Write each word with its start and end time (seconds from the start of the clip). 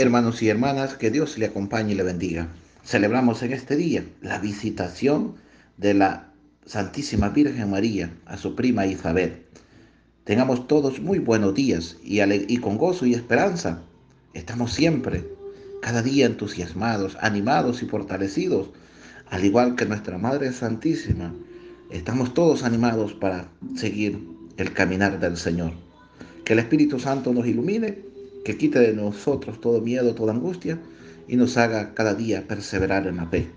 Hermanos 0.00 0.40
y 0.40 0.48
hermanas, 0.48 0.94
que 0.94 1.10
Dios 1.10 1.36
le 1.36 1.44
acompañe 1.44 1.92
y 1.92 1.94
le 1.94 2.02
bendiga. 2.02 2.48
Celebramos 2.86 3.42
en 3.42 3.52
este 3.52 3.76
día 3.76 4.02
la 4.22 4.38
visitación 4.38 5.34
de 5.76 5.92
la 5.92 6.32
Santísima 6.64 7.28
Virgen 7.28 7.68
María 7.68 8.10
a 8.24 8.38
su 8.38 8.54
prima 8.54 8.86
Isabel. 8.86 9.42
Tengamos 10.24 10.66
todos 10.66 11.00
muy 11.00 11.18
buenos 11.18 11.54
días 11.54 11.98
y, 12.02 12.22
y 12.22 12.56
con 12.56 12.78
gozo 12.78 13.04
y 13.04 13.12
esperanza. 13.12 13.82
Estamos 14.32 14.72
siempre, 14.72 15.22
cada 15.82 16.00
día 16.00 16.24
entusiasmados, 16.24 17.18
animados 17.20 17.82
y 17.82 17.86
fortalecidos, 17.86 18.70
al 19.28 19.44
igual 19.44 19.76
que 19.76 19.84
nuestra 19.84 20.16
Madre 20.16 20.50
Santísima. 20.54 21.34
Estamos 21.90 22.32
todos 22.32 22.62
animados 22.62 23.12
para 23.12 23.50
seguir 23.76 24.18
el 24.56 24.72
caminar 24.72 25.20
del 25.20 25.36
Señor. 25.36 25.72
Que 26.46 26.54
el 26.54 26.60
Espíritu 26.60 26.98
Santo 26.98 27.34
nos 27.34 27.46
ilumine 27.46 28.09
que 28.44 28.56
quite 28.56 28.78
de 28.78 28.94
nosotros 28.94 29.60
todo 29.60 29.80
miedo, 29.80 30.14
toda 30.14 30.32
angustia 30.32 30.78
y 31.28 31.36
nos 31.36 31.56
haga 31.56 31.94
cada 31.94 32.14
día 32.14 32.46
perseverar 32.48 33.06
en 33.06 33.16
la 33.16 33.26
fe. 33.26 33.50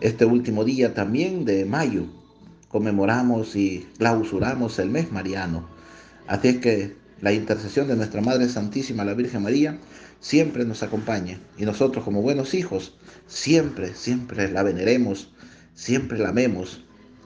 Este 0.00 0.24
último 0.24 0.64
día 0.64 0.94
también 0.94 1.44
de 1.44 1.64
mayo 1.64 2.04
conmemoramos 2.68 3.56
y 3.56 3.86
clausuramos 3.98 4.78
el 4.78 4.90
mes 4.90 5.10
mariano. 5.10 5.68
Así 6.26 6.48
es 6.48 6.58
que 6.58 6.96
la 7.20 7.32
intercesión 7.32 7.88
de 7.88 7.96
nuestra 7.96 8.20
Madre 8.20 8.48
Santísima, 8.48 9.04
la 9.04 9.14
Virgen 9.14 9.42
María, 9.42 9.78
siempre 10.20 10.64
nos 10.64 10.82
acompañe 10.82 11.38
y 11.56 11.64
nosotros 11.64 12.04
como 12.04 12.22
buenos 12.22 12.54
hijos 12.54 12.96
siempre, 13.26 13.94
siempre 13.94 14.50
la 14.50 14.62
veneremos, 14.62 15.32
siempre 15.74 16.18
la 16.18 16.28
amemos 16.28 16.84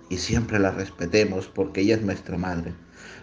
y 0.08 0.19
siempre 0.19 0.58
la 0.58 0.70
respetemos 0.70 1.48
porque 1.48 1.80
ella 1.83 1.97
es 1.97 2.02
nuestra 2.02 2.38
Madre. 2.38 2.72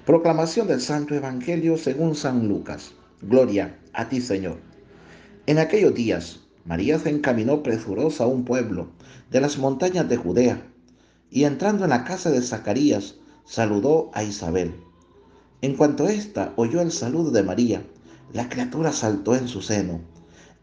Proclamación 0.06 0.68
del 0.68 0.82
Santo 0.82 1.16
Evangelio 1.16 1.78
según 1.78 2.16
San 2.16 2.48
Lucas. 2.48 2.94
Gloria 3.22 3.78
a 3.94 4.10
ti, 4.10 4.22
Señor. 4.22 4.58
En 5.46 5.60
aquellos 5.60 5.94
días, 5.94 6.40
María 6.66 7.00
se 7.00 7.10
encaminó 7.10 7.64
presurosa 7.64 8.24
a 8.24 8.28
un 8.28 8.46
pueblo 8.46 8.90
de 9.32 9.42
las 9.42 9.58
montañas 9.58 10.08
de 10.10 10.18
Judea 10.18 10.62
y 11.32 11.44
entrando 11.44 11.84
en 11.84 11.92
la 11.92 12.04
casa 12.04 12.32
de 12.32 12.42
Zacarías, 12.42 13.16
saludó 13.46 14.12
a 14.14 14.24
Isabel. 14.24 14.76
En 15.62 15.76
cuanto 15.76 16.08
ésta 16.08 16.54
oyó 16.56 16.82
el 16.82 16.92
saludo 16.92 17.32
de 17.32 17.44
María, 17.44 17.84
la 18.34 18.50
criatura 18.50 18.92
saltó 18.92 19.36
en 19.36 19.48
su 19.48 19.62
seno. 19.62 20.02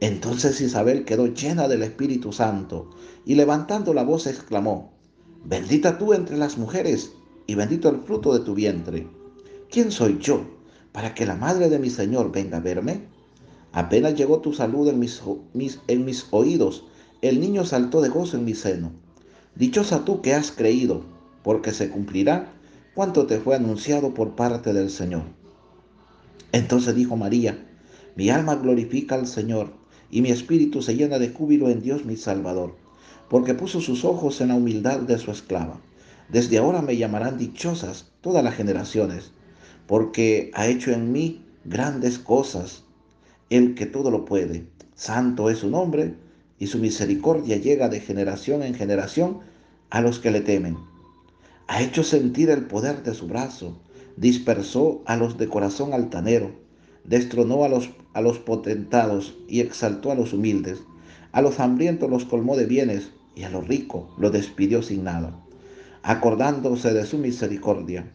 Entonces 0.01 0.61
Isabel 0.61 1.05
quedó 1.05 1.27
llena 1.27 1.69
del 1.69 1.83
Espíritu 1.83 2.33
Santo 2.33 2.91
y 3.25 3.35
levantando 3.35 3.95
la 3.95 4.05
voz 4.05 4.27
exclamó, 4.27 4.93
Bendita 5.45 5.99
tú 5.99 6.13
entre 6.13 6.37
las 6.37 6.59
mujeres 6.59 7.13
y 7.47 7.55
bendito 7.55 7.89
el 7.89 8.01
fruto 8.01 8.33
de 8.37 8.45
tu 8.45 8.55
vientre. 8.55 9.07
¿quién 9.71 9.91
soy 9.91 10.19
yo 10.21 10.41
para 10.93 11.15
que 11.15 11.27
la 11.27 11.37
madre 11.37 11.69
de 11.69 11.79
mi 11.79 11.91
Señor 11.91 12.33
venga 12.33 12.59
a 12.59 12.61
verme? 12.61 13.03
Apenas 13.73 14.15
llegó 14.15 14.41
tu 14.41 14.53
salud 14.53 14.89
en 14.89 14.99
mis, 14.99 16.27
oídos, 16.31 16.85
el 17.21 17.41
niño 17.41 17.65
saltó 17.65 18.01
de 18.01 18.09
gozo 18.09 18.37
en 18.37 18.45
mi 18.45 18.55
seno. 18.55 18.93
Dichosa 19.55 20.05
tú 20.05 20.23
que 20.23 20.35
has 20.35 20.51
creído, 20.51 21.03
porque 21.43 21.73
se 21.73 21.91
cumplirá 21.91 22.53
cuanto 22.95 23.27
te 23.27 23.39
fue 23.39 23.55
anunciado 23.55 24.15
por 24.15 24.35
parte 24.35 24.73
del 24.73 24.91
Señor. 24.91 25.25
Entonces 26.53 26.95
dijo 26.95 27.17
María, 27.17 27.67
mi 28.15 28.31
alma 28.31 28.57
glorifica 28.57 29.15
al 29.15 29.27
Señor, 29.27 29.75
y 30.11 30.23
mi 30.23 30.31
espíritu 30.31 30.81
se 30.81 30.97
llena 30.97 31.19
de 31.19 31.29
júbilo 31.29 31.69
en 31.69 31.83
Dios 31.83 32.07
mi 32.07 32.17
Salvador, 32.17 32.77
porque 33.29 33.55
puso 33.55 33.81
sus 33.81 34.05
ojos 34.05 34.41
en 34.41 34.49
la 34.49 34.55
humildad 34.55 35.01
de 35.01 35.19
su 35.19 35.31
esclava. 35.31 35.81
Desde 36.29 36.59
ahora 36.59 36.83
me 36.83 36.97
llamarán 36.97 37.39
dichosas 37.39 38.13
todas 38.21 38.43
las 38.43 38.55
generaciones 38.55 39.33
porque 39.87 40.51
ha 40.55 40.67
hecho 40.67 40.91
en 40.93 41.13
mí 41.13 41.45
grandes 41.65 42.19
cosas, 42.19 42.85
el 43.51 43.75
que 43.75 43.87
todo 43.87 44.11
lo 44.11 44.25
puede. 44.25 44.67
Santo 44.95 45.51
es 45.51 45.59
su 45.59 45.71
nombre, 45.71 46.15
y 46.59 46.67
su 46.69 46.79
misericordia 46.79 47.57
llega 47.57 47.89
de 47.89 48.01
generación 48.01 48.63
en 48.63 48.75
generación 48.75 49.41
a 49.91 50.01
los 50.01 50.19
que 50.19 50.31
le 50.31 50.41
temen. 50.41 50.77
Ha 51.69 51.83
hecho 51.83 52.03
sentir 52.03 52.51
el 52.51 52.65
poder 52.67 53.03
de 53.03 53.15
su 53.15 53.27
brazo, 53.27 53.79
dispersó 54.17 55.03
a 55.07 55.17
los 55.17 55.37
de 55.37 55.49
corazón 55.49 55.93
altanero, 55.93 56.53
destronó 57.05 57.65
a 57.65 57.69
los, 57.69 57.91
a 58.15 58.21
los 58.21 58.39
potentados 58.39 59.37
y 59.49 59.61
exaltó 59.61 60.11
a 60.11 60.15
los 60.15 60.33
humildes. 60.33 60.79
A 61.33 61.43
los 61.43 61.61
hambrientos 61.61 62.09
los 62.09 62.25
colmó 62.25 62.57
de 62.57 62.67
bienes 62.67 63.11
y 63.35 63.43
a 63.43 63.51
los 63.51 63.69
ricos 63.69 64.09
los 64.17 64.33
despidió 64.33 64.83
sin 64.83 65.05
nada, 65.05 65.39
acordándose 66.07 66.95
de 66.95 67.05
su 67.05 67.19
misericordia 67.19 68.07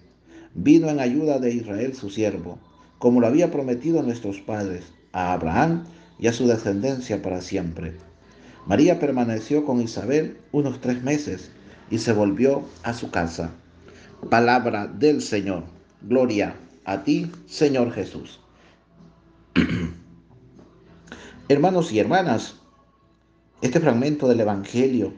vino 0.53 0.89
en 0.89 1.01
ayuda 1.01 1.39
de 1.39 1.53
Israel 1.53 1.93
su 1.93 2.09
siervo, 2.09 2.57
como 2.99 3.19
lo 3.19 3.27
había 3.27 3.51
prometido 3.51 3.99
a 3.99 4.03
nuestros 4.03 4.39
padres, 4.39 4.85
a 5.11 5.33
Abraham 5.33 5.83
y 6.17 6.27
a 6.27 6.33
su 6.33 6.47
descendencia 6.47 7.21
para 7.21 7.41
siempre. 7.41 7.93
María 8.65 8.97
permaneció 8.97 9.65
con 9.65 9.81
Isabel 9.81 10.37
unos 10.53 10.79
tres 10.79 11.03
meses 11.03 11.51
y 11.89 11.97
se 11.97 12.13
volvió 12.13 12.63
a 12.83 12.93
su 12.93 13.11
casa. 13.11 13.51
Palabra 14.29 14.87
del 14.87 15.21
Señor. 15.21 15.63
Gloria 16.01 16.55
a 16.85 17.03
ti, 17.03 17.29
Señor 17.45 17.91
Jesús. 17.91 18.39
Hermanos 21.49 21.91
y 21.91 21.99
hermanas, 21.99 22.55
este 23.61 23.81
fragmento 23.81 24.29
del 24.29 24.39
Evangelio 24.39 25.13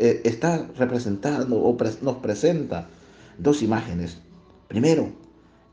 eh, 0.00 0.22
está 0.24 0.66
representando 0.76 1.62
o 1.62 1.76
nos 2.02 2.16
presenta 2.16 2.88
dos 3.38 3.62
imágenes 3.62 4.18
Primero, 4.70 5.10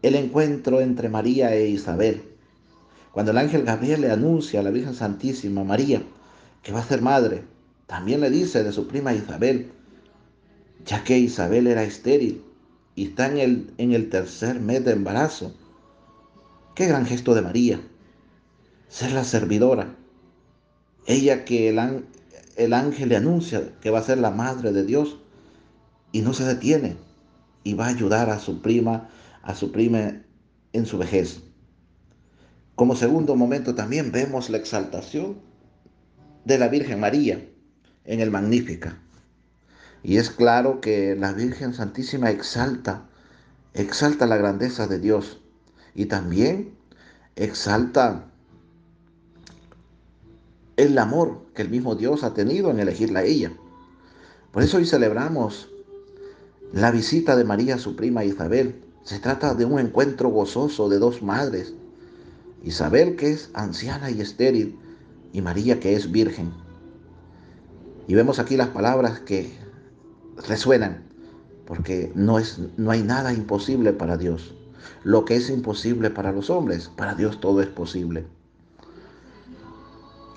el 0.01 0.15
encuentro 0.15 0.81
entre 0.81 1.07
María 1.07 1.53
e 1.53 1.67
Isabel. 1.67 2.23
Cuando 3.11 3.29
el 3.31 3.37
ángel 3.37 3.61
Gabriel 3.61 4.01
le 4.01 4.09
anuncia 4.09 4.59
a 4.59 4.63
la 4.63 4.71
Virgen 4.71 4.95
Santísima 4.95 5.63
María 5.63 6.01
que 6.63 6.71
va 6.71 6.79
a 6.79 6.87
ser 6.87 7.03
madre, 7.03 7.43
también 7.85 8.21
le 8.21 8.31
dice 8.31 8.63
de 8.63 8.71
su 8.71 8.87
prima 8.87 9.13
Isabel, 9.13 9.71
ya 10.83 11.03
que 11.03 11.19
Isabel 11.19 11.67
era 11.67 11.83
estéril 11.83 12.43
y 12.95 13.09
está 13.09 13.27
en 13.27 13.37
el, 13.37 13.73
en 13.77 13.91
el 13.91 14.09
tercer 14.09 14.59
mes 14.59 14.83
de 14.83 14.93
embarazo. 14.93 15.53
Qué 16.73 16.87
gran 16.87 17.05
gesto 17.05 17.35
de 17.35 17.43
María, 17.43 17.79
ser 18.89 19.11
la 19.11 19.25
servidora. 19.25 19.95
Ella 21.05 21.45
que 21.45 21.69
el, 21.69 21.77
el 22.57 22.73
ángel 22.73 23.09
le 23.09 23.15
anuncia 23.15 23.71
que 23.81 23.91
va 23.91 23.99
a 23.99 24.03
ser 24.03 24.17
la 24.17 24.31
madre 24.31 24.73
de 24.73 24.83
Dios 24.83 25.17
y 26.11 26.21
no 26.21 26.33
se 26.33 26.43
detiene 26.43 26.97
y 27.63 27.75
va 27.75 27.85
a 27.85 27.89
ayudar 27.89 28.29
a 28.29 28.39
su 28.39 28.61
prima, 28.61 29.09
a 29.43 29.55
su 29.55 29.71
prima 29.71 30.23
en 30.73 30.85
su 30.85 30.97
vejez. 30.97 31.41
Como 32.75 32.95
segundo 32.95 33.35
momento 33.35 33.75
también 33.75 34.11
vemos 34.11 34.49
la 34.49 34.57
exaltación 34.57 35.39
de 36.45 36.57
la 36.57 36.67
Virgen 36.67 36.99
María 36.99 37.47
en 38.05 38.19
el 38.21 38.31
Magnífica. 38.31 38.99
Y 40.03 40.17
es 40.17 40.29
claro 40.29 40.81
que 40.81 41.15
la 41.15 41.33
Virgen 41.33 41.73
Santísima 41.73 42.31
exalta, 42.31 43.07
exalta 43.73 44.25
la 44.25 44.37
grandeza 44.37 44.87
de 44.87 44.99
Dios 44.99 45.41
y 45.93 46.05
también 46.05 46.75
exalta 47.35 48.31
el 50.77 50.97
amor 50.97 51.41
que 51.53 51.63
el 51.63 51.69
mismo 51.69 51.95
Dios 51.95 52.23
ha 52.23 52.33
tenido 52.33 52.71
en 52.71 52.79
elegirla 52.79 53.19
a 53.19 53.23
ella. 53.23 53.51
Por 54.51 54.63
eso 54.63 54.77
hoy 54.77 54.85
celebramos 54.85 55.69
la 56.73 56.91
visita 56.91 57.35
de 57.35 57.43
María 57.43 57.75
a 57.75 57.79
su 57.79 57.95
prima 57.95 58.23
Isabel 58.23 58.83
se 59.03 59.19
trata 59.19 59.53
de 59.53 59.63
un 59.63 59.79
encuentro 59.79 60.29
gozoso 60.29 60.89
de 60.89 60.99
dos 60.99 61.21
madres. 61.21 61.73
Isabel 62.63 63.15
que 63.15 63.31
es 63.31 63.49
anciana 63.53 64.11
y 64.11 64.19
estéril 64.19 64.77
y 65.31 65.41
María 65.41 65.79
que 65.79 65.95
es 65.95 66.11
virgen. 66.11 66.51
Y 68.07 68.15
vemos 68.15 68.39
aquí 68.39 68.57
las 68.57 68.67
palabras 68.69 69.19
que 69.21 69.51
resuenan 70.47 71.05
porque 71.65 72.11
no, 72.15 72.37
es, 72.39 72.59
no 72.77 72.91
hay 72.91 73.01
nada 73.01 73.33
imposible 73.33 73.93
para 73.93 74.17
Dios. 74.17 74.53
Lo 75.03 75.25
que 75.25 75.35
es 75.35 75.49
imposible 75.49 76.09
para 76.09 76.31
los 76.31 76.49
hombres, 76.49 76.89
para 76.89 77.15
Dios 77.15 77.39
todo 77.39 77.61
es 77.61 77.67
posible. 77.67 78.25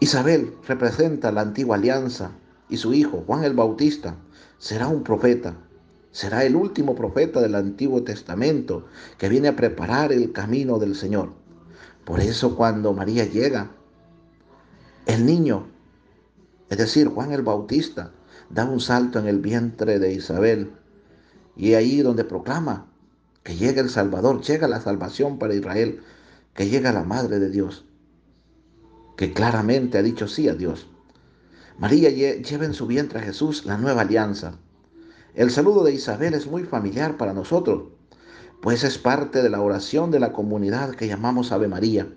Isabel 0.01 0.55
representa 0.67 1.31
la 1.31 1.43
antigua 1.43 1.77
alianza 1.77 2.33
y 2.69 2.79
su 2.79 2.93
hijo, 2.95 3.23
Juan 3.27 3.45
el 3.45 3.55
Bautista, 3.55 4.17
será 4.59 4.89
un 4.89 5.03
profeta 5.03 5.55
Será 6.13 6.45
el 6.45 6.57
último 6.57 6.97
profeta 6.97 7.41
del 7.41 7.55
Antiguo 7.55 8.03
Testamento 8.03 8.87
que 9.17 9.29
viene 9.29 9.49
a 9.49 9.57
preparar 9.57 10.13
el 10.13 10.33
camino 10.33 10.79
del 10.79 10.97
Señor. 10.97 11.33
Por 12.05 12.19
eso 12.21 12.57
cuando 12.57 12.93
María 12.93 13.25
llega, 13.27 13.71
el 15.07 15.25
niño, 15.25 15.69
es 16.69 16.79
decir, 16.79 17.09
Juan 17.09 17.33
el 17.33 17.43
Bautista, 17.43 18.13
da 18.49 18.65
un 18.65 18.81
salto 18.81 19.21
en 19.21 19.29
el 19.29 19.39
vientre 19.39 20.01
de 20.01 20.13
Isabel. 20.13 20.73
Y 21.57 21.75
ahí 21.75 22.01
donde 22.01 22.25
proclama 22.25 22.87
que 23.45 23.55
llega 23.55 23.81
el 23.81 23.91
Salvador, 23.91 24.41
llega 24.43 24.67
la 24.67 24.81
salvación 24.81 25.39
para 25.39 25.55
Israel, 25.55 26.01
que 26.55 26.69
llega 26.69 26.93
la 26.93 27.05
Madre 27.05 27.39
de 27.39 27.51
Dios, 27.51 27.85
que 29.21 29.33
claramente 29.33 29.99
ha 29.99 30.03
dicho 30.03 30.27
sí 30.27 30.49
a 30.49 30.55
Dios. 30.55 30.89
María 31.79 32.11
lleva 32.11 32.65
en 32.65 32.75
su 32.75 32.89
vientre 32.89 33.21
a 33.21 33.23
Jesús 33.23 33.65
la 33.67 33.77
nueva 33.77 34.01
alianza 34.01 34.59
el 35.35 35.51
saludo 35.51 35.85
de 35.85 35.95
Isabel 35.95 36.35
es 36.35 36.49
muy 36.49 36.65
familiar 36.65 37.17
para 37.17 37.33
nosotros, 37.33 37.85
pues 38.61 38.83
es 38.83 38.99
parte 38.99 39.43
de 39.43 39.49
la 39.49 39.61
oración 39.61 40.11
de 40.11 40.19
la 40.19 40.33
comunidad 40.33 40.91
que 40.97 41.07
llamamos 41.07 41.53
Ave 41.53 41.69
María. 41.69 42.09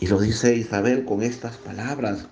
Y 0.00 0.06
lo 0.06 0.18
dice 0.20 0.56
Isabel 0.56 1.04
con 1.04 1.22
estas 1.22 1.58
palabras. 1.58 2.26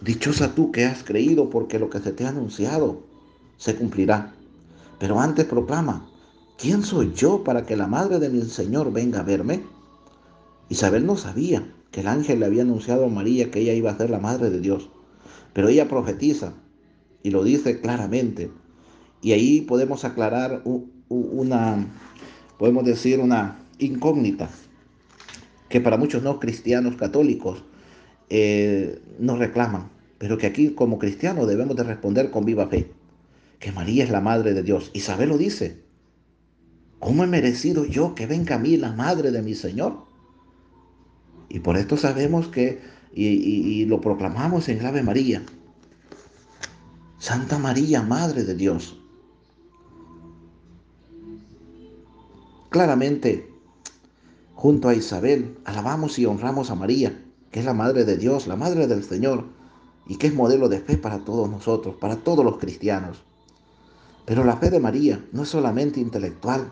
Dichosa 0.00 0.54
tú 0.54 0.72
que 0.72 0.84
has 0.84 1.04
creído 1.04 1.50
porque 1.50 1.78
lo 1.78 1.88
que 1.88 2.00
se 2.00 2.12
te 2.12 2.26
ha 2.26 2.30
anunciado 2.30 3.04
se 3.58 3.76
cumplirá. 3.76 4.34
Pero 4.98 5.20
antes 5.20 5.44
proclama, 5.44 6.04
¿quién 6.58 6.82
soy 6.82 7.12
yo 7.14 7.44
para 7.44 7.64
que 7.64 7.76
la 7.76 7.86
madre 7.86 8.18
de 8.18 8.28
mi 8.28 8.42
Señor 8.42 8.92
venga 8.92 9.20
a 9.20 9.24
verme? 9.24 9.62
Isabel 10.68 11.06
no 11.06 11.16
sabía 11.16 11.64
que 11.96 12.02
el 12.02 12.08
ángel 12.08 12.40
le 12.40 12.44
había 12.44 12.60
anunciado 12.60 13.06
a 13.06 13.08
María 13.08 13.50
que 13.50 13.60
ella 13.60 13.72
iba 13.72 13.90
a 13.90 13.96
ser 13.96 14.10
la 14.10 14.18
madre 14.18 14.50
de 14.50 14.60
Dios. 14.60 14.90
Pero 15.54 15.68
ella 15.68 15.88
profetiza 15.88 16.52
y 17.22 17.30
lo 17.30 17.42
dice 17.42 17.80
claramente. 17.80 18.50
Y 19.22 19.32
ahí 19.32 19.62
podemos 19.62 20.04
aclarar 20.04 20.62
una, 21.08 21.86
podemos 22.58 22.84
decir, 22.84 23.18
una 23.18 23.58
incógnita 23.78 24.50
que 25.70 25.80
para 25.80 25.96
muchos 25.96 26.22
no 26.22 26.38
cristianos 26.38 26.96
católicos 26.96 27.64
eh, 28.28 29.00
nos 29.18 29.38
reclaman, 29.38 29.88
pero 30.18 30.36
que 30.36 30.48
aquí 30.48 30.72
como 30.72 30.98
cristianos 30.98 31.48
debemos 31.48 31.76
de 31.76 31.84
responder 31.84 32.30
con 32.30 32.44
viva 32.44 32.66
fe, 32.66 32.90
que 33.58 33.72
María 33.72 34.04
es 34.04 34.10
la 34.10 34.20
Madre 34.20 34.52
de 34.52 34.62
Dios. 34.62 34.90
Isabel 34.92 35.30
lo 35.30 35.38
dice, 35.38 35.80
¿cómo 36.98 37.24
he 37.24 37.26
merecido 37.26 37.86
yo 37.86 38.14
que 38.14 38.26
venga 38.26 38.56
a 38.56 38.58
mí 38.58 38.76
la 38.76 38.92
Madre 38.92 39.30
de 39.30 39.40
mi 39.40 39.54
Señor? 39.54 40.05
Y 41.48 41.60
por 41.60 41.76
esto 41.76 41.96
sabemos 41.96 42.48
que, 42.48 42.82
y, 43.14 43.26
y 43.26 43.84
lo 43.86 44.00
proclamamos 44.00 44.68
en 44.68 44.84
Ave 44.84 45.02
María, 45.02 45.42
Santa 47.18 47.58
María, 47.58 48.02
Madre 48.02 48.44
de 48.44 48.54
Dios. 48.54 48.98
Claramente, 52.68 53.50
junto 54.54 54.88
a 54.88 54.94
Isabel, 54.94 55.56
alabamos 55.64 56.18
y 56.18 56.26
honramos 56.26 56.70
a 56.70 56.74
María, 56.74 57.24
que 57.50 57.60
es 57.60 57.64
la 57.64 57.74
Madre 57.74 58.04
de 58.04 58.16
Dios, 58.16 58.46
la 58.46 58.56
Madre 58.56 58.86
del 58.86 59.02
Señor, 59.02 59.44
y 60.06 60.16
que 60.16 60.26
es 60.26 60.34
modelo 60.34 60.68
de 60.68 60.80
fe 60.80 60.96
para 60.96 61.24
todos 61.24 61.48
nosotros, 61.48 61.96
para 61.96 62.16
todos 62.16 62.44
los 62.44 62.58
cristianos. 62.58 63.22
Pero 64.24 64.44
la 64.44 64.56
fe 64.56 64.70
de 64.70 64.80
María 64.80 65.24
no 65.32 65.44
es 65.44 65.48
solamente 65.48 66.00
intelectual, 66.00 66.70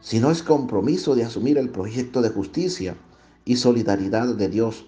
sino 0.00 0.30
es 0.30 0.42
compromiso 0.42 1.14
de 1.14 1.24
asumir 1.24 1.58
el 1.58 1.70
proyecto 1.70 2.22
de 2.22 2.30
justicia 2.30 2.96
y 3.48 3.56
solidaridad 3.56 4.34
de 4.34 4.50
Dios, 4.50 4.84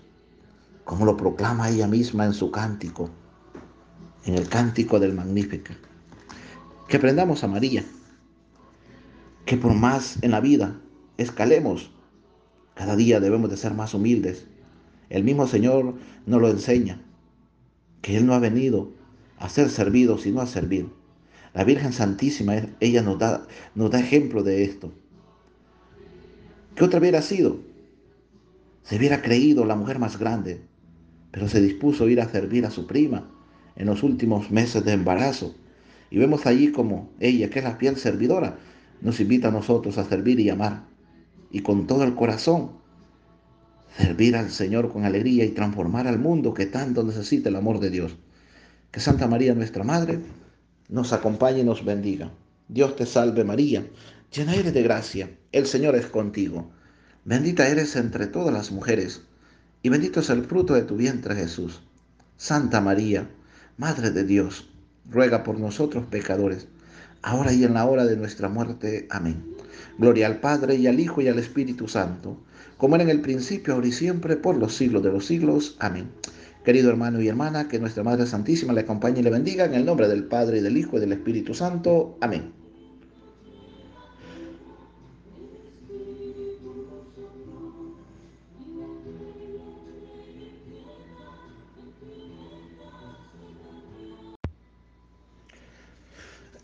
como 0.85 1.07
lo 1.07 1.17
proclama 1.17 1.71
ella 1.71 1.87
misma 1.87 2.27
en 2.27 2.35
su 2.35 2.51
cántico, 2.51 3.09
en 4.27 4.35
el 4.35 4.51
cántico 4.51 5.01
del 5.01 5.15
Magnífica. 5.15 5.75
Que 6.87 6.99
aprendamos 6.99 7.43
a 7.43 7.49
María, 7.49 7.87
que 9.47 9.57
por 9.57 9.73
más 9.73 10.19
en 10.21 10.33
la 10.33 10.41
vida 10.41 10.79
escalemos, 11.17 11.91
cada 12.75 12.97
día 12.97 13.19
debemos 13.19 13.49
de 13.49 13.57
ser 13.57 13.73
más 13.73 13.95
humildes. 13.95 14.45
El 15.09 15.25
mismo 15.25 15.47
Señor 15.47 15.95
nos 16.27 16.41
lo 16.43 16.51
enseña, 16.51 17.01
que 18.03 18.19
Él 18.19 18.27
no 18.27 18.35
ha 18.35 18.41
venido 18.41 18.93
a 19.39 19.49
ser 19.49 19.71
servido, 19.71 20.19
sino 20.19 20.43
a 20.43 20.47
servir. 20.47 20.87
La 21.55 21.65
Virgen 21.65 21.95
Santísima, 21.95 22.57
ella 22.81 23.01
nos 23.01 23.19
da, 23.19 23.47
nos 23.75 23.91
da 23.91 24.01
ejemplo 24.01 24.43
de 24.43 24.65
esto. 24.65 24.93
¿Qué 26.75 26.85
otra 26.85 27.01
hubiera 27.01 27.23
sido? 27.23 27.70
Se 28.83 28.97
hubiera 28.97 29.23
creído 29.23 29.65
la 29.65 29.77
mujer 29.77 29.99
más 29.99 30.19
grande, 30.19 30.63
pero 31.31 31.49
se 31.49 31.61
dispuso 31.61 32.05
a 32.05 32.11
ir 32.11 32.21
a 32.21 32.29
servir 32.29 32.67
a 32.67 32.71
su 32.71 32.87
prima 32.87 33.31
en 33.77 33.87
los 33.87 34.03
últimos 34.03 34.51
meses 34.51 34.85
de 34.85 34.93
embarazo. 34.93 35.55
Y 36.11 36.19
vemos 36.19 36.47
allí 36.47 36.73
como 36.73 37.11
ella, 37.21 37.51
que 37.51 37.61
es 37.61 37.65
la 37.65 37.77
fiel 37.77 37.97
servidora, 37.97 38.59
nos 39.01 39.21
invita 39.21 39.49
a 39.49 39.53
nosotros 39.53 39.97
a 39.99 40.05
servir 40.05 40.41
y 40.41 40.51
amar. 40.51 40.85
Y 41.51 41.61
con 41.61 41.87
todo 41.87 42.05
el 42.05 42.15
corazón, 42.15 42.73
servir 43.97 44.37
al 44.37 44.51
Señor 44.51 44.93
con 44.93 45.05
alegría 45.05 45.45
y 45.45 45.51
transformar 45.51 46.07
al 46.07 46.19
mundo 46.19 46.55
que 46.55 46.67
tanto 46.67 47.03
necesita 47.03 47.49
el 47.49 47.57
amor 47.57 47.81
de 47.81 47.91
Dios. 47.91 48.17
Que 48.91 49.01
Santa 49.01 49.27
María, 49.27 49.55
nuestra 49.55 49.85
Madre, 49.85 50.21
nos 50.89 51.13
acompañe 51.13 51.61
y 51.61 51.65
nos 51.65 51.85
bendiga. 51.85 52.33
Dios 52.69 52.97
te 52.97 53.07
salve 53.07 53.45
María, 53.45 53.87
llena 54.33 54.55
eres 54.55 54.75
de 54.75 54.83
gracia, 54.83 55.31
el 55.53 55.67
Señor 55.67 55.97
es 55.97 56.07
contigo. 56.07 56.71
Bendita 57.31 57.69
eres 57.69 57.95
entre 57.95 58.27
todas 58.27 58.53
las 58.53 58.73
mujeres, 58.73 59.23
y 59.85 59.89
bendito 59.89 60.19
es 60.19 60.31
el 60.31 60.43
fruto 60.43 60.75
de 60.75 60.83
tu 60.83 60.97
vientre 60.97 61.37
Jesús. 61.37 61.81
Santa 62.37 62.81
María, 62.81 63.31
Madre 63.79 64.11
de 64.11 64.25
Dios, 64.25 64.69
ruega 65.09 65.45
por 65.45 65.57
nosotros 65.61 66.07
pecadores 66.11 66.67
ahora 67.23 67.53
y 67.53 67.63
en 67.63 67.75
la 67.75 67.87
hora 67.87 68.05
de 68.05 68.17
nuestra 68.17 68.49
muerte. 68.49 69.07
Amén. 69.11 69.45
Gloria 69.97 70.27
al 70.27 70.41
Padre 70.41 70.75
y 70.75 70.89
al 70.89 70.99
Hijo 70.99 71.21
y 71.21 71.29
al 71.29 71.39
Espíritu 71.39 71.87
Santo, 71.87 72.37
como 72.77 72.97
era 72.97 73.05
en 73.05 73.11
el 73.11 73.21
principio, 73.21 73.75
ahora 73.75 73.87
y 73.87 73.93
siempre, 73.93 74.35
por 74.35 74.57
los 74.57 74.75
siglos 74.75 75.05
de 75.05 75.13
los 75.13 75.25
siglos. 75.25 75.77
Amén. 75.79 76.11
Querido 76.65 76.91
hermano 76.91 77.21
y 77.21 77.29
hermana, 77.29 77.69
que 77.69 77.79
nuestra 77.79 78.03
Madre 78.03 78.27
Santísima 78.27 78.73
le 78.73 78.81
acompañe 78.81 79.21
y 79.21 79.23
le 79.23 79.31
bendiga 79.31 79.67
en 79.67 79.75
el 79.75 79.85
nombre 79.85 80.09
del 80.09 80.25
Padre 80.25 80.59
y 80.59 80.63
del 80.63 80.77
Hijo 80.77 80.97
y 80.97 81.01
del 81.01 81.13
Espíritu 81.13 81.55
Santo. 81.55 82.19
Amén. 82.21 82.60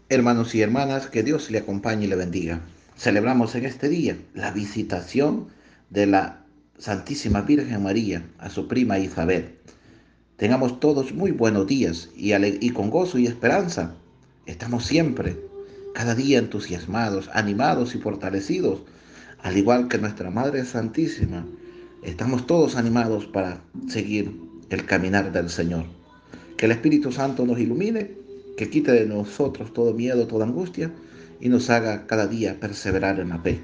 Hermanos 0.08 0.54
y 0.54 0.62
hermanas, 0.62 1.08
que 1.08 1.24
Dios 1.24 1.50
le 1.50 1.58
acompañe 1.58 2.04
y 2.04 2.06
le 2.06 2.14
bendiga. 2.14 2.60
Celebramos 2.96 3.56
en 3.56 3.64
este 3.64 3.88
día 3.88 4.16
la 4.34 4.52
visitación 4.52 5.48
de 5.90 6.06
la 6.06 6.44
Santísima 6.78 7.40
Virgen 7.40 7.82
María 7.82 8.24
a 8.38 8.48
su 8.48 8.68
prima 8.68 9.00
Isabel. 9.00 9.56
Tengamos 10.36 10.78
todos 10.78 11.12
muy 11.12 11.32
buenos 11.32 11.66
días 11.66 12.08
y, 12.14 12.70
con 12.70 12.88
gozo 12.88 13.18
y 13.18 13.26
esperanza. 13.26 13.96
Estamos 14.46 14.86
siempre, 14.86 15.40
cada 15.92 16.14
día 16.14 16.38
entusiasmados, 16.38 17.28
animados 17.32 17.96
y 17.96 17.98
fortalecidos, 17.98 18.82
al 19.42 19.56
igual 19.56 19.88
que 19.88 19.98
nuestra 19.98 20.30
Madre 20.30 20.64
Santísima. 20.64 21.44
Estamos 22.04 22.46
todos 22.46 22.76
animados 22.76 23.26
para 23.26 23.60
seguir 23.88 24.40
el 24.70 24.86
caminar 24.86 25.32
del 25.32 25.50
Señor. 25.50 25.86
Que 26.56 26.66
el 26.66 26.72
Espíritu 26.72 27.10
Santo 27.10 27.44
nos 27.44 27.58
ilumine 27.58 28.24
que 28.56 28.70
quite 28.70 28.92
de 28.92 29.06
nosotros 29.06 29.72
todo 29.72 29.92
miedo, 29.92 30.26
toda 30.26 30.46
angustia 30.46 30.90
y 31.40 31.48
nos 31.48 31.70
haga 31.70 32.06
cada 32.06 32.26
día 32.26 32.58
perseverar 32.58 33.20
en 33.20 33.28
la 33.28 33.38
fe. 33.38 33.60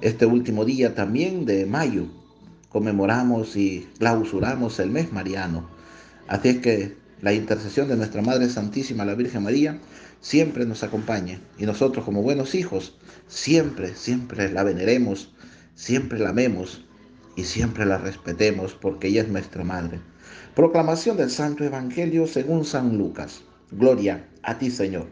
Este 0.00 0.26
último 0.26 0.64
día 0.64 0.94
también 0.94 1.44
de 1.44 1.66
mayo 1.66 2.06
conmemoramos 2.68 3.56
y 3.56 3.88
clausuramos 3.98 4.78
el 4.78 4.90
mes 4.90 5.12
mariano. 5.12 5.68
Así 6.26 6.48
es 6.48 6.58
que 6.58 6.96
la 7.20 7.32
intercesión 7.32 7.88
de 7.88 7.96
nuestra 7.96 8.22
Madre 8.22 8.48
Santísima, 8.48 9.04
la 9.04 9.14
Virgen 9.14 9.42
María, 9.42 9.78
siempre 10.20 10.64
nos 10.66 10.82
acompañe 10.82 11.40
y 11.58 11.66
nosotros 11.66 12.04
como 12.04 12.22
buenos 12.22 12.54
hijos 12.54 12.96
siempre, 13.28 13.94
siempre 13.94 14.50
la 14.50 14.64
veneremos, 14.64 15.32
siempre 15.74 16.18
la 16.18 16.30
amemos 16.30 16.84
y 17.36 17.44
siempre 17.44 17.86
la 17.86 17.98
respetemos 17.98 18.74
porque 18.74 19.08
ella 19.08 19.22
es 19.22 19.28
nuestra 19.28 19.64
Madre. 19.64 20.00
Proclamación 20.54 21.16
del 21.16 21.30
Santo 21.30 21.64
Evangelio 21.64 22.26
según 22.26 22.66
San 22.66 22.98
Lucas. 22.98 23.40
Gloria 23.70 24.28
a 24.42 24.58
ti, 24.58 24.70
Señor. 24.70 25.06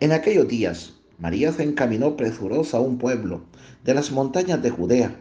En 0.00 0.12
aquellos 0.12 0.48
días, 0.48 0.94
María 1.18 1.52
se 1.52 1.62
encaminó 1.62 2.16
presurosa 2.16 2.78
a 2.78 2.80
un 2.80 2.96
pueblo 2.96 3.42
de 3.84 3.92
las 3.92 4.12
montañas 4.12 4.62
de 4.62 4.70
Judea, 4.70 5.20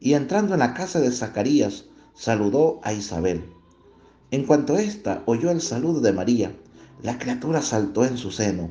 y 0.00 0.14
entrando 0.14 0.54
en 0.54 0.60
la 0.60 0.72
casa 0.72 1.00
de 1.00 1.12
Zacarías, 1.12 1.84
saludó 2.14 2.80
a 2.82 2.94
Isabel. 2.94 3.44
En 4.30 4.46
cuanto 4.46 4.78
ésta 4.78 5.22
oyó 5.26 5.50
el 5.50 5.60
saludo 5.60 6.00
de 6.00 6.14
María, 6.14 6.56
la 7.02 7.18
criatura 7.18 7.60
saltó 7.60 8.06
en 8.06 8.16
su 8.16 8.30
seno. 8.30 8.70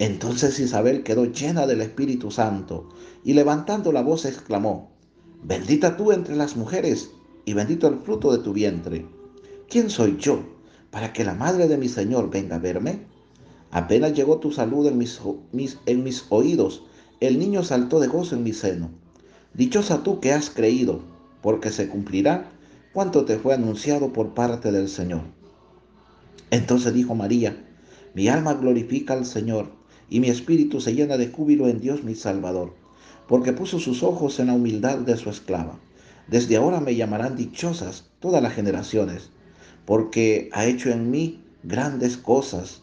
Entonces 0.00 0.58
Isabel 0.58 1.04
quedó 1.04 1.26
llena 1.26 1.68
del 1.68 1.80
Espíritu 1.80 2.32
Santo, 2.32 2.88
y 3.22 3.34
levantando 3.34 3.92
la 3.92 4.02
voz 4.02 4.24
exclamó, 4.24 4.90
Bendita 5.44 5.96
tú 5.96 6.10
entre 6.10 6.34
las 6.34 6.56
mujeres, 6.56 7.12
y 7.44 7.52
bendito 7.52 7.86
el 7.86 8.00
fruto 8.00 8.32
de 8.36 8.42
tu 8.42 8.52
vientre. 8.52 9.06
¿Quién 9.68 9.90
soy 9.90 10.16
yo 10.18 10.40
para 10.90 11.12
que 11.12 11.24
la 11.24 11.34
madre 11.34 11.68
de 11.68 11.76
mi 11.76 11.88
Señor 11.88 12.30
venga 12.30 12.56
a 12.56 12.58
verme? 12.58 13.00
Apenas 13.70 14.14
llegó 14.14 14.38
tu 14.38 14.50
salud 14.50 14.86
en 14.86 14.96
mis, 14.96 15.20
en 15.84 16.04
mis 16.04 16.24
oídos, 16.30 16.84
el 17.20 17.38
niño 17.38 17.62
saltó 17.62 18.00
de 18.00 18.06
gozo 18.06 18.34
en 18.34 18.44
mi 18.44 18.54
seno. 18.54 18.90
Dichosa 19.52 20.02
tú 20.02 20.20
que 20.20 20.32
has 20.32 20.48
creído, 20.48 21.02
porque 21.42 21.70
se 21.70 21.88
cumplirá 21.88 22.50
cuanto 22.94 23.26
te 23.26 23.38
fue 23.38 23.54
anunciado 23.54 24.12
por 24.12 24.32
parte 24.32 24.72
del 24.72 24.88
Señor. 24.88 25.22
Entonces 26.50 26.94
dijo 26.94 27.14
María, 27.14 27.66
mi 28.14 28.28
alma 28.28 28.54
glorifica 28.54 29.12
al 29.12 29.26
Señor, 29.26 29.70
y 30.08 30.20
mi 30.20 30.28
espíritu 30.28 30.80
se 30.80 30.94
llena 30.94 31.18
de 31.18 31.28
júbilo 31.28 31.68
en 31.68 31.80
Dios 31.80 32.04
mi 32.04 32.14
Salvador, 32.14 32.72
porque 33.26 33.52
puso 33.52 33.78
sus 33.78 34.02
ojos 34.02 34.40
en 34.40 34.46
la 34.46 34.54
humildad 34.54 34.98
de 34.98 35.18
su 35.18 35.28
esclava. 35.28 35.78
Desde 36.26 36.56
ahora 36.56 36.80
me 36.80 36.94
llamarán 36.94 37.36
dichosas 37.36 38.06
todas 38.20 38.42
las 38.42 38.54
generaciones 38.54 39.30
porque 39.88 40.50
ha 40.52 40.66
hecho 40.66 40.90
en 40.90 41.10
mí 41.10 41.42
grandes 41.62 42.18
cosas, 42.18 42.82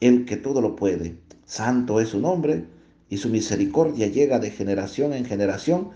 el 0.00 0.24
que 0.24 0.38
todo 0.38 0.62
lo 0.62 0.74
puede. 0.74 1.18
Santo 1.44 2.00
es 2.00 2.08
su 2.08 2.18
nombre, 2.18 2.64
y 3.10 3.18
su 3.18 3.28
misericordia 3.28 4.06
llega 4.06 4.38
de 4.38 4.50
generación 4.50 5.12
en 5.12 5.26
generación 5.26 5.90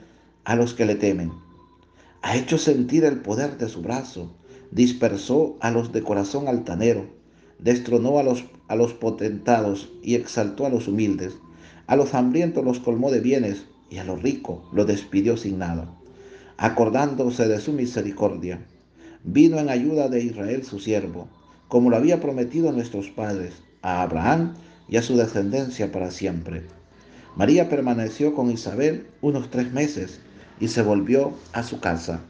a 0.44 0.54
los 0.54 0.74
que 0.74 0.84
le 0.84 0.96
temen. 0.96 1.32
Ha 2.20 2.36
hecho 2.36 2.58
sentir 2.58 3.06
el 3.06 3.22
poder 3.22 3.56
de 3.56 3.70
su 3.70 3.80
brazo, 3.80 4.36
dispersó 4.70 5.56
a 5.60 5.70
los 5.70 5.94
de 5.94 6.02
corazón 6.02 6.46
altanero, 6.46 7.06
destronó 7.58 8.18
a 8.18 8.22
los, 8.22 8.44
a 8.68 8.76
los 8.76 8.92
potentados 8.92 9.94
y 10.02 10.14
exaltó 10.14 10.66
a 10.66 10.68
los 10.68 10.88
humildes. 10.88 11.38
A 11.86 11.96
los 11.96 12.12
hambrientos 12.12 12.62
los 12.62 12.80
colmó 12.80 13.10
de 13.10 13.20
bienes 13.20 13.64
y 13.88 13.96
a 13.96 14.04
los 14.04 14.22
ricos 14.22 14.60
los 14.74 14.86
despidió 14.86 15.38
sin 15.38 15.58
nada, 15.58 15.90
acordándose 16.58 17.48
de 17.48 17.60
su 17.60 17.72
misericordia. 17.72 18.62
Vino 19.24 19.58
en 19.58 19.70
ayuda 19.70 20.08
de 20.08 20.22
Israel 20.22 20.64
su 20.64 20.78
siervo, 20.78 21.28
como 21.68 21.88
lo 21.88 21.96
había 21.96 22.20
prometido 22.20 22.68
a 22.68 22.72
nuestros 22.72 23.08
padres, 23.08 23.54
a 23.80 24.02
Abraham 24.02 24.54
y 24.86 24.96
a 24.96 25.02
su 25.02 25.16
descendencia 25.16 25.90
para 25.90 26.10
siempre. 26.10 26.66
María 27.34 27.70
permaneció 27.70 28.34
con 28.34 28.50
Isabel 28.50 29.08
unos 29.22 29.50
tres 29.50 29.72
meses 29.72 30.20
y 30.60 30.68
se 30.68 30.82
volvió 30.82 31.32
a 31.52 31.62
su 31.62 31.80
casa. 31.80 32.20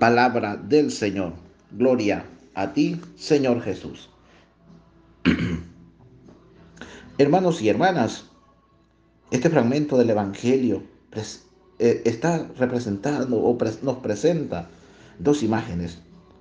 Palabra 0.00 0.56
del 0.56 0.90
Señor. 0.90 1.34
Gloria 1.70 2.24
a 2.54 2.72
ti, 2.72 3.00
Señor 3.16 3.60
Jesús. 3.60 4.08
Hermanos 7.18 7.62
y 7.62 7.68
hermanas, 7.68 8.24
este 9.30 9.50
fragmento 9.50 9.96
del 9.98 10.10
Evangelio 10.10 10.82
eh, 11.78 12.02
está 12.04 12.48
representando 12.56 13.38
o 13.38 13.56
nos 13.82 13.96
presenta 13.98 14.68
dos 15.18 15.42
imágenes. 15.42 15.98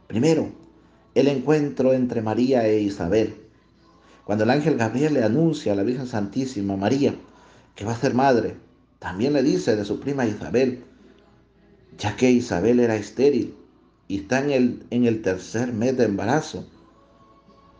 Primero, 0.08 0.52
el 1.16 1.28
encuentro 1.28 1.94
entre 1.94 2.22
María 2.22 2.68
e 2.68 2.82
Isabel. 2.82 3.36
Cuando 4.26 4.44
el 4.44 4.50
ángel 4.50 4.78
Gabriel 4.78 5.14
le 5.14 5.24
anuncia 5.24 5.74
a 5.74 5.76
la 5.76 5.84
Virgen 5.84 6.08
Santísima 6.08 6.76
María 6.76 7.16
que 7.76 7.86
va 7.86 7.94
a 7.94 7.98
ser 7.98 8.14
madre, 8.14 8.56
también 9.00 9.34
le 9.34 9.44
dice 9.44 9.76
de 9.76 9.86
su 9.86 10.00
prima 10.00 10.26
Isabel, 10.26 10.84
ya 11.98 12.16
que 12.16 12.32
Isabel 12.32 12.80
era 12.80 12.96
estéril 12.96 13.56
y 14.08 14.20
está 14.20 14.40
en 14.40 14.52
el, 14.52 14.86
en 14.90 15.06
el 15.06 15.22
tercer 15.22 15.74
mes 15.74 15.98
de 15.98 16.06
embarazo. 16.06 16.68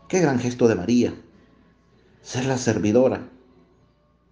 Qué 0.08 0.20
gran 0.20 0.38
gesto 0.38 0.68
de 0.68 0.74
María, 0.74 1.14
ser 2.22 2.46
la 2.46 2.58
servidora. 2.58 3.28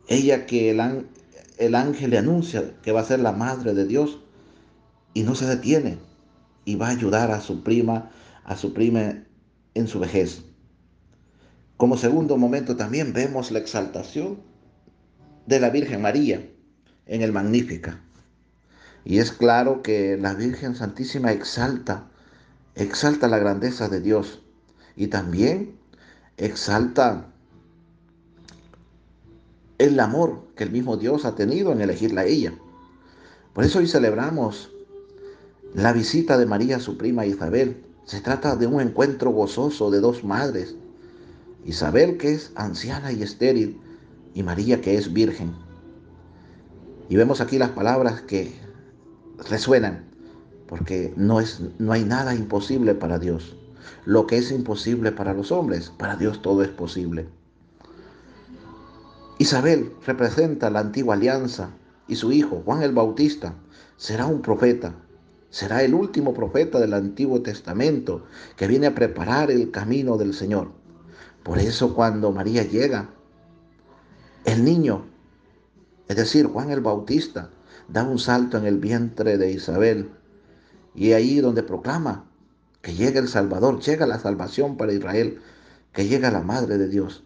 Ella 0.08 0.46
que 0.46 0.70
el, 0.70 1.06
el 1.58 1.74
ángel 1.74 2.10
le 2.10 2.18
anuncia 2.18 2.74
que 2.82 2.92
va 2.92 3.00
a 3.00 3.04
ser 3.04 3.20
la 3.20 3.32
madre 3.32 3.74
de 3.74 3.86
Dios 3.86 4.18
y 5.14 5.22
no 5.22 5.34
se 5.34 5.46
detiene 5.46 5.98
y 6.64 6.76
va 6.76 6.88
a 6.88 6.90
ayudar 6.90 7.30
a 7.30 7.40
su 7.40 7.62
prima, 7.62 8.10
a 8.44 8.56
su 8.56 8.72
prima 8.72 9.24
en 9.74 9.88
su 9.88 9.98
vejez. 10.00 10.42
Como 11.76 11.96
segundo 11.96 12.36
momento 12.36 12.76
también 12.76 13.12
vemos 13.12 13.50
la 13.50 13.58
exaltación 13.58 14.38
de 15.46 15.60
la 15.60 15.70
Virgen 15.70 16.02
María 16.02 16.48
en 17.06 17.22
el 17.22 17.32
Magnífica. 17.32 18.00
Y 19.04 19.18
es 19.18 19.32
claro 19.32 19.82
que 19.82 20.16
la 20.16 20.34
Virgen 20.34 20.76
Santísima 20.76 21.32
exalta, 21.32 22.08
exalta 22.76 23.26
la 23.26 23.38
grandeza 23.38 23.88
de 23.88 24.00
Dios 24.00 24.42
y 24.94 25.08
también 25.08 25.76
exalta 26.36 27.26
el 29.78 29.98
amor 29.98 30.46
que 30.54 30.64
el 30.64 30.70
mismo 30.70 30.96
Dios 30.96 31.24
ha 31.24 31.34
tenido 31.34 31.72
en 31.72 31.80
elegirla 31.80 32.20
a 32.20 32.26
ella. 32.26 32.54
Por 33.52 33.64
eso 33.64 33.80
hoy 33.80 33.88
celebramos 33.88 34.71
la 35.74 35.92
visita 35.92 36.36
de 36.38 36.46
María 36.46 36.76
a 36.76 36.80
su 36.80 36.96
prima 36.98 37.26
Isabel. 37.26 37.82
Se 38.04 38.20
trata 38.20 38.56
de 38.56 38.66
un 38.66 38.80
encuentro 38.80 39.30
gozoso 39.30 39.90
de 39.90 40.00
dos 40.00 40.24
madres. 40.24 40.74
Isabel 41.64 42.18
que 42.18 42.32
es 42.32 42.52
anciana 42.56 43.12
y 43.12 43.22
estéril 43.22 43.80
y 44.34 44.42
María 44.42 44.80
que 44.80 44.96
es 44.96 45.12
virgen. 45.12 45.54
Y 47.08 47.16
vemos 47.16 47.40
aquí 47.40 47.58
las 47.58 47.70
palabras 47.70 48.22
que 48.22 48.52
resuenan, 49.48 50.04
porque 50.66 51.12
no, 51.16 51.40
es, 51.40 51.60
no 51.78 51.92
hay 51.92 52.04
nada 52.04 52.34
imposible 52.34 52.94
para 52.94 53.18
Dios. 53.18 53.56
Lo 54.04 54.26
que 54.26 54.38
es 54.38 54.50
imposible 54.50 55.12
para 55.12 55.34
los 55.34 55.52
hombres, 55.52 55.90
para 55.90 56.16
Dios 56.16 56.42
todo 56.42 56.62
es 56.62 56.68
posible. 56.68 57.28
Isabel 59.38 59.92
representa 60.06 60.70
la 60.70 60.80
antigua 60.80 61.14
alianza 61.14 61.70
y 62.06 62.16
su 62.16 62.32
hijo, 62.32 62.62
Juan 62.64 62.82
el 62.82 62.92
Bautista, 62.92 63.54
será 63.96 64.26
un 64.26 64.42
profeta. 64.42 64.94
Será 65.52 65.84
el 65.84 65.94
último 65.94 66.34
profeta 66.34 66.80
del 66.80 66.92
Antiguo 66.92 67.42
Testamento 67.42 68.24
que 68.56 68.66
viene 68.66 68.88
a 68.88 68.96
preparar 68.96 69.52
el 69.52 69.70
camino 69.70 70.16
del 70.16 70.34
Señor. 70.34 70.72
Por 71.44 71.60
eso 71.60 71.94
cuando 71.94 72.32
María 72.32 72.64
llega, 72.64 73.10
el 74.44 74.64
niño, 74.64 75.04
es 76.08 76.16
decir, 76.16 76.46
Juan 76.46 76.72
el 76.72 76.80
Bautista, 76.80 77.50
da 77.86 78.02
un 78.02 78.18
salto 78.18 78.58
en 78.58 78.66
el 78.66 78.78
vientre 78.78 79.38
de 79.38 79.52
Isabel 79.52 80.10
y 80.96 81.12
ahí 81.12 81.38
donde 81.38 81.62
proclama 81.62 82.24
que 82.80 82.94
llega 82.94 83.20
el 83.20 83.28
Salvador, 83.28 83.78
llega 83.78 84.06
la 84.06 84.18
salvación 84.18 84.76
para 84.76 84.92
Israel, 84.92 85.40
que 85.92 86.08
llega 86.08 86.32
la 86.32 86.42
Madre 86.42 86.78
de 86.78 86.88
Dios 86.88 87.22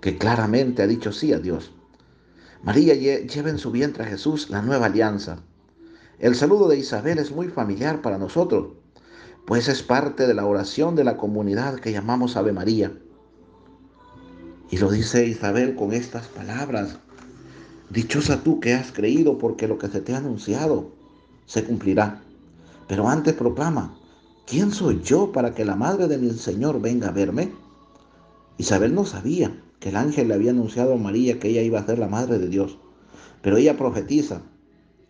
que 0.00 0.16
claramente 0.16 0.82
ha 0.82 0.86
dicho 0.86 1.12
sí 1.12 1.32
a 1.32 1.38
Dios. 1.38 1.72
María 2.62 2.94
lleva 2.94 3.50
en 3.50 3.58
su 3.58 3.70
vientre 3.70 4.04
a 4.04 4.06
Jesús 4.06 4.50
la 4.50 4.62
nueva 4.62 4.86
alianza. 4.86 5.42
El 6.20 6.34
saludo 6.34 6.66
de 6.66 6.76
Isabel 6.76 7.18
es 7.18 7.30
muy 7.30 7.46
familiar 7.46 8.02
para 8.02 8.18
nosotros, 8.18 8.70
pues 9.46 9.68
es 9.68 9.84
parte 9.84 10.26
de 10.26 10.34
la 10.34 10.46
oración 10.46 10.96
de 10.96 11.04
la 11.04 11.16
comunidad 11.16 11.76
que 11.76 11.92
llamamos 11.92 12.36
Ave 12.36 12.52
María. 12.52 12.92
Y 14.68 14.78
lo 14.78 14.90
dice 14.90 15.28
Isabel 15.28 15.76
con 15.76 15.92
estas 15.92 16.26
palabras. 16.26 16.98
Dichosa 17.90 18.42
tú 18.42 18.58
que 18.58 18.74
has 18.74 18.90
creído 18.90 19.38
porque 19.38 19.68
lo 19.68 19.78
que 19.78 19.86
se 19.86 20.00
te 20.00 20.12
ha 20.12 20.18
anunciado 20.18 20.90
se 21.46 21.62
cumplirá. 21.62 22.20
Pero 22.88 23.08
antes 23.08 23.34
proclama, 23.34 23.96
¿quién 24.44 24.72
soy 24.72 25.00
yo 25.04 25.30
para 25.30 25.54
que 25.54 25.64
la 25.64 25.76
madre 25.76 26.08
de 26.08 26.18
mi 26.18 26.30
Señor 26.30 26.80
venga 26.80 27.10
a 27.10 27.12
verme? 27.12 27.52
Isabel 28.56 28.92
no 28.92 29.04
sabía 29.04 29.62
que 29.78 29.90
el 29.90 29.96
ángel 29.96 30.26
le 30.26 30.34
había 30.34 30.50
anunciado 30.50 30.94
a 30.94 30.96
María 30.96 31.38
que 31.38 31.50
ella 31.50 31.62
iba 31.62 31.78
a 31.78 31.86
ser 31.86 32.00
la 32.00 32.08
madre 32.08 32.40
de 32.40 32.48
Dios. 32.48 32.76
Pero 33.40 33.56
ella 33.56 33.76
profetiza 33.76 34.42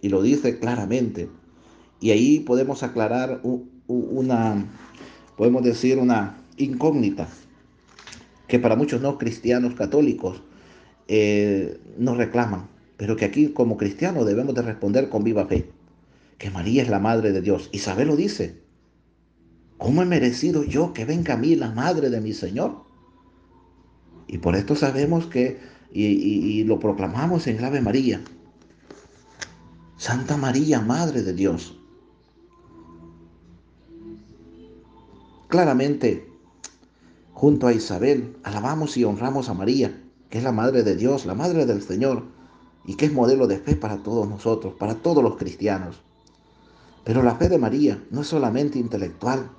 y 0.00 0.08
lo 0.08 0.22
dice 0.22 0.58
claramente. 0.58 1.28
Y 2.00 2.10
ahí 2.10 2.40
podemos 2.40 2.82
aclarar 2.82 3.40
una, 3.86 4.66
podemos 5.36 5.62
decir, 5.64 5.98
una 5.98 6.42
incógnita 6.56 7.28
que 8.46 8.58
para 8.58 8.76
muchos 8.76 9.00
no 9.00 9.18
cristianos 9.18 9.74
católicos 9.74 10.42
eh, 11.08 11.80
nos 11.98 12.16
reclaman, 12.16 12.68
pero 12.96 13.16
que 13.16 13.24
aquí 13.24 13.48
como 13.48 13.76
cristianos 13.76 14.26
debemos 14.26 14.54
de 14.54 14.62
responder 14.62 15.08
con 15.08 15.24
viva 15.24 15.46
fe, 15.46 15.70
que 16.38 16.50
María 16.50 16.82
es 16.82 16.88
la 16.88 16.98
madre 16.98 17.32
de 17.32 17.42
Dios. 17.42 17.68
Isabel 17.72 18.08
lo 18.08 18.16
dice. 18.16 18.68
¿Cómo 19.78 20.02
he 20.02 20.06
merecido 20.06 20.64
yo 20.64 20.92
que 20.92 21.04
venga 21.04 21.34
a 21.34 21.36
mí 21.36 21.54
la 21.54 21.70
madre 21.70 22.10
de 22.10 22.20
mi 22.20 22.32
Señor? 22.32 22.82
Y 24.26 24.38
por 24.38 24.56
esto 24.56 24.74
sabemos 24.74 25.26
que, 25.26 25.58
y, 25.92 26.64
lo 26.64 26.80
proclamamos 26.80 27.46
en 27.46 27.64
Ave 27.64 27.80
María, 27.80 28.20
Santa 29.98 30.36
María, 30.36 30.80
Madre 30.80 31.24
de 31.24 31.32
Dios. 31.32 31.76
Claramente, 35.48 36.32
junto 37.32 37.66
a 37.66 37.72
Isabel, 37.72 38.36
alabamos 38.44 38.96
y 38.96 39.02
honramos 39.02 39.48
a 39.48 39.54
María, 39.54 40.00
que 40.30 40.38
es 40.38 40.44
la 40.44 40.52
Madre 40.52 40.84
de 40.84 40.94
Dios, 40.94 41.26
la 41.26 41.34
Madre 41.34 41.66
del 41.66 41.82
Señor, 41.82 42.26
y 42.86 42.94
que 42.94 43.06
es 43.06 43.12
modelo 43.12 43.48
de 43.48 43.58
fe 43.58 43.74
para 43.74 44.04
todos 44.04 44.28
nosotros, 44.28 44.74
para 44.78 44.94
todos 44.94 45.20
los 45.20 45.36
cristianos. 45.36 46.00
Pero 47.02 47.24
la 47.24 47.34
fe 47.34 47.48
de 47.48 47.58
María 47.58 48.00
no 48.12 48.20
es 48.20 48.28
solamente 48.28 48.78
intelectual, 48.78 49.50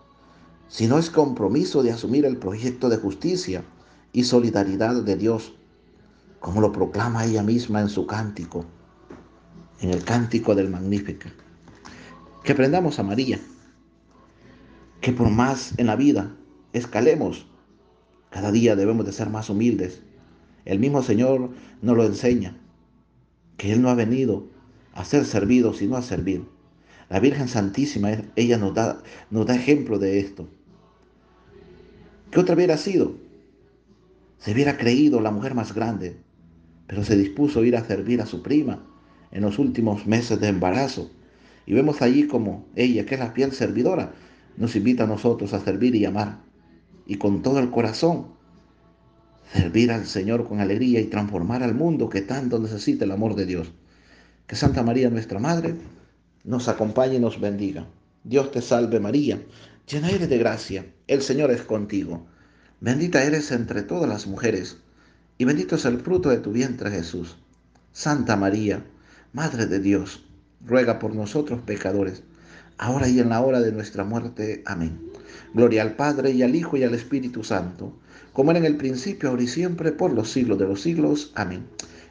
sino 0.70 1.00
es 1.00 1.10
compromiso 1.10 1.84
de 1.84 1.92
asumir 1.92 2.26
el 2.26 2.38
proyecto 2.38 2.88
de 2.88 2.96
justicia 2.96 3.66
y 4.14 4.24
solidaridad 4.24 5.04
de 5.04 5.18
Dios, 5.18 5.54
como 6.40 6.62
lo 6.62 6.72
proclama 6.72 7.26
ella 7.26 7.44
misma 7.44 7.82
en 7.82 7.90
su 7.90 8.08
cántico, 8.08 8.64
en 9.82 9.92
el 9.92 10.04
cántico 10.04 10.56
del 10.56 10.70
Magnífica. 10.70 11.32
Que 12.44 12.54
aprendamos 12.54 13.00
a 13.00 13.04
María, 13.04 13.40
que 15.02 15.12
por 15.12 15.30
más 15.30 15.74
en 15.78 15.88
la 15.88 15.96
vida 15.96 16.36
escalemos, 16.74 17.48
cada 18.30 18.52
día 18.52 18.76
debemos 18.76 19.06
de 19.06 19.14
ser 19.14 19.30
más 19.30 19.50
humildes. 19.50 20.02
El 20.66 20.80
mismo 20.80 21.02
Señor 21.02 21.52
nos 21.82 21.98
lo 21.98 22.06
enseña, 22.06 22.58
que 23.58 23.72
Él 23.72 23.82
no 23.82 23.90
ha 23.90 23.96
venido 23.96 24.48
a 24.94 25.06
ser 25.06 25.26
servido, 25.26 25.74
sino 25.74 25.96
a 25.96 26.02
servir. 26.02 26.46
La 27.10 27.20
Virgen 27.20 27.48
Santísima, 27.48 28.12
ella 28.36 28.58
nos 28.58 28.74
da, 28.76 29.02
nos 29.32 29.46
da 29.46 29.56
ejemplo 29.56 29.98
de 29.98 30.20
esto. 30.20 30.48
¿Qué 32.30 32.40
otra 32.40 32.56
hubiera 32.56 32.78
sido? 32.78 33.16
Se 34.38 34.52
hubiera 34.54 34.78
creído 34.78 35.20
la 35.20 35.32
mujer 35.32 35.56
más 35.56 35.74
grande, 35.74 36.18
pero 36.86 37.04
se 37.04 37.18
dispuso 37.18 37.62
a 37.62 37.66
ir 37.66 37.76
a 37.76 37.84
servir 37.84 38.22
a 38.22 38.28
su 38.28 38.44
prima 38.44 38.89
en 39.32 39.42
los 39.42 39.60
últimos 39.60 40.08
meses 40.08 40.40
de 40.40 40.48
embarazo. 40.48 41.10
Y 41.66 41.74
vemos 41.74 42.02
allí 42.02 42.28
como 42.28 42.66
ella, 42.76 43.06
que 43.06 43.16
es 43.16 43.20
la 43.20 43.32
fiel 43.32 43.52
servidora, 43.52 44.14
nos 44.58 44.76
invita 44.76 45.04
a 45.04 45.08
nosotros 45.08 45.54
a 45.54 45.60
servir 45.60 45.96
y 45.96 46.06
amar. 46.06 46.40
Y 47.06 47.16
con 47.16 47.42
todo 47.42 47.60
el 47.60 47.70
corazón, 47.70 48.28
servir 49.54 49.92
al 49.92 50.06
Señor 50.06 50.48
con 50.48 50.60
alegría 50.60 51.00
y 51.00 51.06
transformar 51.06 51.64
al 51.64 51.76
mundo 51.76 52.10
que 52.10 52.22
tanto 52.22 52.60
necesita 52.60 53.06
el 53.06 53.12
amor 53.12 53.36
de 53.36 53.46
Dios. 53.46 53.72
Que 54.48 54.56
Santa 54.56 54.84
María, 54.84 55.10
nuestra 55.10 55.40
Madre, 55.40 55.76
nos 56.44 56.68
acompañe 56.68 57.16
y 57.16 57.20
nos 57.20 57.40
bendiga. 57.40 57.86
Dios 58.24 58.52
te 58.52 58.62
salve 58.62 59.00
María, 59.00 59.42
llena 59.88 60.10
eres 60.10 60.30
de 60.30 60.38
gracia, 60.38 60.86
el 61.08 61.22
Señor 61.22 61.52
es 61.52 61.62
contigo. 61.62 62.26
Bendita 62.82 63.24
eres 63.24 63.52
entre 63.52 63.82
todas 63.82 64.10
las 64.10 64.28
mujeres, 64.28 64.78
y 65.38 65.46
bendito 65.46 65.76
es 65.76 65.86
el 65.86 66.00
fruto 66.00 66.30
de 66.30 66.38
tu 66.38 66.52
vientre 66.52 66.92
Jesús. 66.92 67.38
Santa 67.92 68.36
María, 68.36 68.86
Madre 69.32 69.68
de 69.68 69.80
Dios, 69.80 70.26
ruega 70.66 70.98
por 70.98 71.14
nosotros 71.14 71.62
pecadores, 71.62 72.24
ahora 72.80 73.08
y 73.08 73.20
en 73.20 73.30
la 73.30 73.42
hora 73.42 73.62
de 73.62 73.72
nuestra 73.72 74.04
muerte. 74.04 74.64
Amén. 74.66 75.00
Gloria 75.54 75.84
al 75.84 75.96
Padre 75.96 76.32
y 76.32 76.42
al 76.42 76.56
Hijo 76.56 76.78
y 76.78 76.84
al 76.84 76.96
Espíritu 76.96 77.44
Santo, 77.44 77.96
como 78.34 78.50
era 78.50 78.60
en 78.60 78.66
el 78.66 78.78
principio, 78.78 79.30
ahora 79.30 79.44
y 79.44 79.48
siempre, 79.48 79.92
por 79.92 80.14
los 80.14 80.32
siglos 80.32 80.58
de 80.58 80.66
los 80.66 80.82
siglos. 80.82 81.32
Amén. 81.36 81.68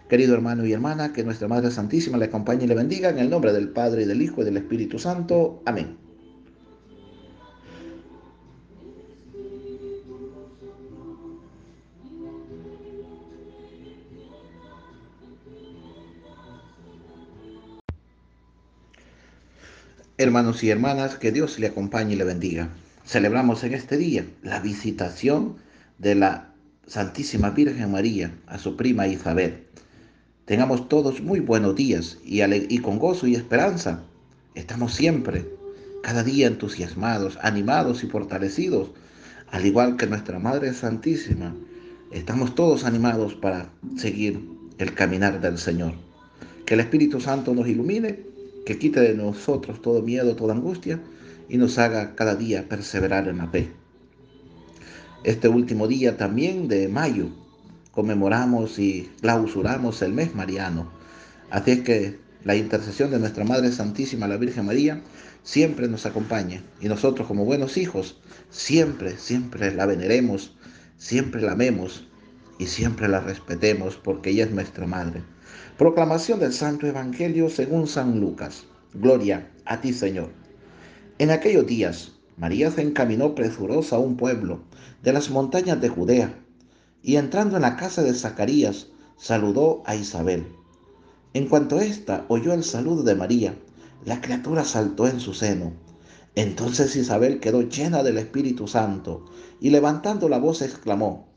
Querido 0.08 0.32
hermano 0.32 0.64
y 0.64 0.72
hermana, 0.72 1.12
que 1.12 1.24
nuestra 1.24 1.48
Madre 1.48 1.72
Santísima 1.72 2.18
le 2.18 2.26
acompañe 2.26 2.64
y 2.64 2.68
le 2.68 2.76
bendiga 2.76 3.10
en 3.10 3.18
el 3.18 3.30
nombre 3.30 3.52
del 3.52 3.70
Padre 3.70 4.02
y 4.02 4.06
del 4.06 4.22
Hijo 4.22 4.42
y 4.42 4.44
del 4.44 4.56
Espíritu 4.56 5.00
Santo. 5.00 5.60
Amén. 5.66 6.07
Hermanos 20.20 20.64
y 20.64 20.70
hermanas, 20.70 21.14
que 21.14 21.30
Dios 21.30 21.60
le 21.60 21.68
acompañe 21.68 22.14
y 22.14 22.16
le 22.16 22.24
bendiga. 22.24 22.70
Celebramos 23.06 23.62
en 23.62 23.72
este 23.72 23.96
día 23.96 24.26
la 24.42 24.58
visitación 24.58 25.58
de 25.98 26.16
la 26.16 26.52
Santísima 26.88 27.50
Virgen 27.50 27.92
María 27.92 28.34
a 28.48 28.58
su 28.58 28.74
prima 28.74 29.06
Isabel. 29.06 29.68
Tengamos 30.44 30.88
todos 30.88 31.20
muy 31.20 31.38
buenos 31.38 31.76
días 31.76 32.18
y, 32.24 32.42
y 32.42 32.78
con 32.78 32.98
gozo 32.98 33.28
y 33.28 33.36
esperanza. 33.36 34.02
Estamos 34.56 34.92
siempre, 34.92 35.48
cada 36.02 36.24
día 36.24 36.48
entusiasmados, 36.48 37.38
animados 37.40 38.02
y 38.02 38.08
fortalecidos, 38.08 38.90
al 39.52 39.66
igual 39.66 39.96
que 39.96 40.08
nuestra 40.08 40.40
Madre 40.40 40.74
Santísima. 40.74 41.54
Estamos 42.10 42.56
todos 42.56 42.82
animados 42.82 43.36
para 43.36 43.70
seguir 43.96 44.42
el 44.78 44.94
caminar 44.94 45.40
del 45.40 45.58
Señor. 45.58 45.92
Que 46.66 46.74
el 46.74 46.80
Espíritu 46.80 47.20
Santo 47.20 47.54
nos 47.54 47.68
ilumine, 47.68 48.26
que 48.68 48.78
quite 48.78 49.00
de 49.00 49.14
nosotros 49.14 49.80
todo 49.80 50.02
miedo, 50.02 50.36
toda 50.36 50.52
angustia 50.52 51.00
y 51.48 51.56
nos 51.56 51.78
haga 51.78 52.14
cada 52.14 52.34
día 52.34 52.68
perseverar 52.68 53.26
en 53.26 53.38
la 53.38 53.48
fe. 53.48 53.72
Este 55.24 55.48
último 55.48 55.88
día 55.88 56.18
también 56.18 56.68
de 56.68 56.86
mayo 56.88 57.30
conmemoramos 57.92 58.78
y 58.78 59.10
clausuramos 59.22 60.02
el 60.02 60.12
mes 60.12 60.34
mariano. 60.34 60.92
Así 61.48 61.70
es 61.70 61.80
que 61.80 62.18
la 62.44 62.56
intercesión 62.56 63.10
de 63.10 63.18
nuestra 63.18 63.42
Madre 63.42 63.72
Santísima, 63.72 64.28
la 64.28 64.36
Virgen 64.36 64.66
María, 64.66 65.00
siempre 65.42 65.88
nos 65.88 66.04
acompaña. 66.04 66.62
Y 66.78 66.88
nosotros 66.88 67.26
como 67.26 67.46
buenos 67.46 67.78
hijos, 67.78 68.20
siempre, 68.50 69.16
siempre 69.16 69.74
la 69.74 69.86
veneremos, 69.86 70.58
siempre 70.98 71.40
la 71.40 71.52
amemos 71.52 72.06
y 72.58 72.66
siempre 72.66 73.08
la 73.08 73.20
respetemos 73.20 73.96
porque 73.96 74.28
ella 74.28 74.44
es 74.44 74.50
nuestra 74.50 74.86
Madre. 74.86 75.22
Proclamación 75.76 76.40
del 76.40 76.52
Santo 76.52 76.86
Evangelio 76.86 77.48
según 77.48 77.86
San 77.86 78.20
Lucas. 78.20 78.64
Gloria 78.94 79.50
a 79.64 79.80
ti, 79.80 79.92
Señor. 79.92 80.30
En 81.18 81.30
aquellos 81.30 81.66
días, 81.66 82.12
María 82.36 82.70
se 82.70 82.82
encaminó 82.82 83.34
presurosa 83.34 83.96
a 83.96 83.98
un 84.00 84.16
pueblo 84.16 84.60
de 85.02 85.12
las 85.12 85.30
montañas 85.30 85.80
de 85.80 85.88
Judea 85.88 86.34
y 87.02 87.16
entrando 87.16 87.56
en 87.56 87.62
la 87.62 87.76
casa 87.76 88.02
de 88.02 88.14
Zacarías, 88.14 88.88
saludó 89.16 89.82
a 89.86 89.94
Isabel. 89.94 90.46
En 91.34 91.48
cuanto 91.48 91.80
ésta 91.80 92.24
oyó 92.28 92.52
el 92.52 92.64
saludo 92.64 93.02
de 93.02 93.14
María, 93.14 93.54
la 94.04 94.20
criatura 94.20 94.64
saltó 94.64 95.06
en 95.06 95.20
su 95.20 95.34
seno. 95.34 95.72
Entonces 96.34 96.94
Isabel 96.96 97.40
quedó 97.40 97.62
llena 97.62 98.02
del 98.02 98.18
Espíritu 98.18 98.68
Santo 98.68 99.24
y 99.60 99.70
levantando 99.70 100.28
la 100.28 100.38
voz 100.38 100.62
exclamó, 100.62 101.28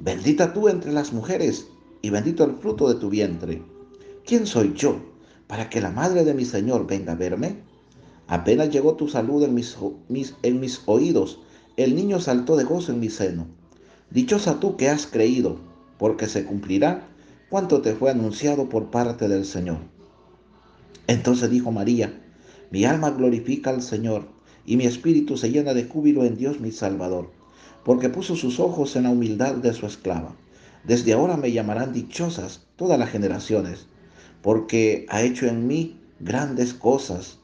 Bendita 0.00 0.52
tú 0.52 0.68
entre 0.68 0.92
las 0.92 1.12
mujeres 1.12 1.68
y 2.02 2.10
bendito 2.10 2.44
el 2.44 2.56
fruto 2.56 2.88
de 2.88 3.00
tu 3.00 3.10
vientre. 3.10 3.62
¿Quién 4.24 4.46
soy 4.46 4.72
yo 4.74 4.98
para 5.46 5.70
que 5.70 5.80
la 5.80 5.90
madre 5.90 6.24
de 6.24 6.34
mi 6.34 6.44
Señor 6.44 6.86
venga 6.86 7.12
a 7.12 7.16
verme? 7.16 7.56
Apenas 8.26 8.70
llegó 8.70 8.94
tu 8.94 9.08
salud 9.08 9.42
en 9.42 9.54
mis, 9.54 10.82
oídos, 10.86 11.40
el 11.76 11.96
niño 11.96 12.20
saltó 12.20 12.56
de 12.56 12.64
gozo 12.64 12.92
en 12.92 13.00
mi 13.00 13.08
seno. 13.08 13.46
Dichosa 14.10 14.60
tú 14.60 14.76
que 14.76 14.90
has 14.90 15.06
creído, 15.06 15.58
porque 15.98 16.28
se 16.28 16.44
cumplirá 16.44 17.08
cuanto 17.48 17.80
te 17.80 17.94
fue 17.94 18.10
anunciado 18.10 18.68
por 18.68 18.90
parte 18.90 19.28
del 19.28 19.46
Señor. 19.46 19.78
Entonces 21.06 21.50
dijo 21.50 21.72
María, 21.72 22.22
mi 22.70 22.84
alma 22.84 23.10
glorifica 23.10 23.70
al 23.70 23.80
Señor, 23.80 24.28
y 24.66 24.76
mi 24.76 24.84
espíritu 24.84 25.38
se 25.38 25.50
llena 25.50 25.72
de 25.72 25.84
júbilo 25.84 26.24
en 26.24 26.36
Dios 26.36 26.60
mi 26.60 26.70
Salvador, 26.70 27.30
porque 27.82 28.10
puso 28.10 28.36
sus 28.36 28.60
ojos 28.60 28.94
en 28.96 29.04
la 29.04 29.10
humildad 29.10 29.54
de 29.54 29.72
su 29.72 29.86
esclava. 29.86 30.36
Desde 30.88 31.12
ahora 31.12 31.36
me 31.36 31.52
llamarán 31.52 31.92
dichosas 31.92 32.62
todas 32.76 32.98
las 32.98 33.10
generaciones, 33.10 33.88
porque 34.40 35.04
ha 35.10 35.20
hecho 35.20 35.46
en 35.46 35.66
mí 35.66 36.00
grandes 36.18 36.72
cosas, 36.72 37.40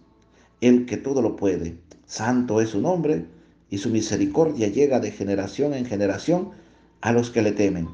el 0.63 0.87
que 0.87 0.97
todo 0.97 1.21
lo 1.21 1.37
puede. 1.37 1.77
Santo 2.07 2.63
es 2.63 2.71
su 2.71 2.81
nombre, 2.81 3.27
y 3.69 3.77
su 3.77 3.91
misericordia 3.91 4.69
llega 4.69 4.99
de 4.99 5.11
generación 5.11 5.75
en 5.75 5.85
generación 5.85 6.53
a 7.03 7.13
los 7.13 7.29
que 7.29 7.43
le 7.43 7.53
temen. 7.53 7.87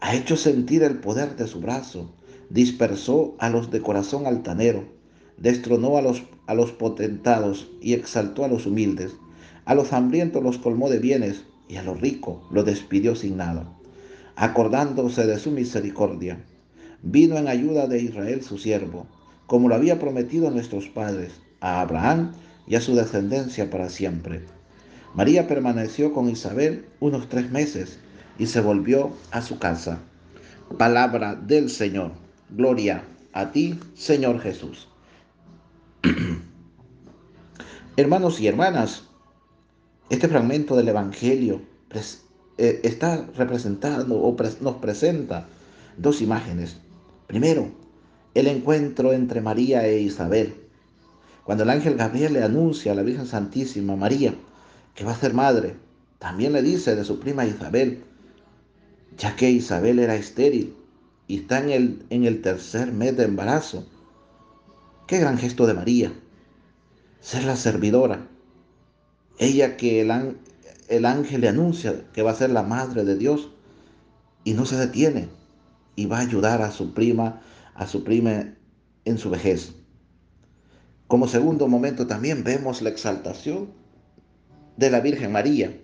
Ha 0.00 0.16
hecho 0.16 0.36
sentir 0.36 0.82
el 0.82 0.98
poder 0.98 1.36
de 1.36 1.46
su 1.46 1.60
brazo, 1.60 2.10
dispersó 2.50 3.36
a 3.38 3.50
los 3.50 3.70
de 3.70 3.80
corazón 3.80 4.26
altanero, 4.26 4.88
destronó 5.36 5.96
a 5.96 6.02
los, 6.02 6.24
a 6.48 6.54
los 6.54 6.72
potentados 6.72 7.68
y 7.80 7.92
exaltó 7.92 8.44
a 8.44 8.48
los 8.48 8.66
humildes. 8.66 9.12
A 9.64 9.76
los 9.76 9.92
hambrientos 9.92 10.42
los 10.42 10.58
colmó 10.58 10.90
de 10.90 10.98
bienes 10.98 11.44
y 11.68 11.76
a 11.76 11.84
los 11.84 12.00
ricos 12.00 12.38
los 12.50 12.64
despidió 12.64 13.14
sin 13.14 13.36
nada. 13.36 13.75
Acordándose 14.36 15.26
de 15.26 15.38
su 15.38 15.50
misericordia, 15.50 16.38
vino 17.02 17.36
en 17.38 17.48
ayuda 17.48 17.86
de 17.86 18.02
Israel 18.02 18.42
su 18.42 18.58
siervo, 18.58 19.06
como 19.46 19.68
lo 19.68 19.74
había 19.74 19.98
prometido 19.98 20.48
a 20.48 20.50
nuestros 20.50 20.88
padres, 20.88 21.32
a 21.60 21.80
Abraham 21.80 22.32
y 22.66 22.74
a 22.74 22.80
su 22.80 22.94
descendencia 22.94 23.70
para 23.70 23.88
siempre. 23.88 24.42
María 25.14 25.48
permaneció 25.48 26.12
con 26.12 26.28
Isabel 26.28 26.84
unos 27.00 27.28
tres 27.28 27.50
meses 27.50 27.98
y 28.38 28.46
se 28.46 28.60
volvió 28.60 29.10
a 29.30 29.40
su 29.40 29.58
casa. 29.58 30.00
Palabra 30.76 31.34
del 31.34 31.70
Señor. 31.70 32.12
Gloria 32.50 33.04
a 33.32 33.52
ti, 33.52 33.80
Señor 33.94 34.40
Jesús. 34.40 34.88
Hermanos 37.96 38.40
y 38.40 38.46
hermanas, 38.46 39.04
este 40.10 40.28
fragmento 40.28 40.76
del 40.76 40.88
Evangelio 40.88 41.62
eh, 42.58 42.80
está 42.84 43.26
representando 43.36 44.16
o 44.16 44.36
nos 44.60 44.74
presenta 44.76 45.46
dos 45.96 46.22
imágenes. 46.22 46.78
Primero, 47.26 47.70
el 48.34 48.46
encuentro 48.46 49.12
entre 49.12 49.40
María 49.40 49.86
e 49.86 50.00
Isabel. 50.00 50.54
Cuando 51.44 51.64
el 51.64 51.70
ángel 51.70 51.96
Gabriel 51.96 52.32
le 52.34 52.42
anuncia 52.42 52.92
a 52.92 52.94
la 52.94 53.02
Virgen 53.02 53.26
Santísima 53.26 53.96
María, 53.96 54.34
que 54.94 55.04
va 55.04 55.12
a 55.12 55.20
ser 55.20 55.34
madre, 55.34 55.76
también 56.18 56.52
le 56.52 56.62
dice 56.62 56.96
de 56.96 57.04
su 57.04 57.20
prima 57.20 57.46
Isabel, 57.46 58.04
ya 59.16 59.36
que 59.36 59.50
Isabel 59.50 59.98
era 59.98 60.16
estéril 60.16 60.74
y 61.26 61.38
está 61.38 61.60
en 61.60 61.70
el, 61.70 62.06
en 62.10 62.24
el 62.24 62.42
tercer 62.42 62.92
mes 62.92 63.16
de 63.16 63.24
embarazo. 63.24 63.86
Qué 65.06 65.18
gran 65.18 65.38
gesto 65.38 65.66
de 65.66 65.74
María, 65.74 66.12
ser 67.20 67.44
la 67.44 67.56
servidora. 67.56 68.26
Ella 69.38 69.76
que 69.76 70.00
el, 70.00 70.36
el 70.88 71.04
ángel 71.04 71.40
le 71.42 71.48
anuncia 71.48 72.04
que 72.12 72.22
va 72.22 72.30
a 72.30 72.36
ser 72.36 72.50
la 72.50 72.62
madre 72.62 73.04
de 73.04 73.16
Dios 73.16 73.50
y 74.44 74.54
no 74.54 74.66
se 74.66 74.76
detiene 74.76 75.28
y 75.96 76.06
va 76.06 76.18
a 76.18 76.22
ayudar 76.22 76.62
a 76.62 76.70
su 76.70 76.94
prima, 76.94 77.40
a 77.74 77.86
su 77.86 78.04
prima 78.04 78.54
en 79.04 79.18
su 79.18 79.30
vejez. 79.30 79.74
Como 81.08 81.28
segundo 81.28 81.68
momento 81.68 82.06
también 82.06 82.44
vemos 82.44 82.82
la 82.82 82.90
exaltación 82.90 83.70
de 84.76 84.90
la 84.90 85.00
Virgen 85.00 85.32
María 85.32 85.76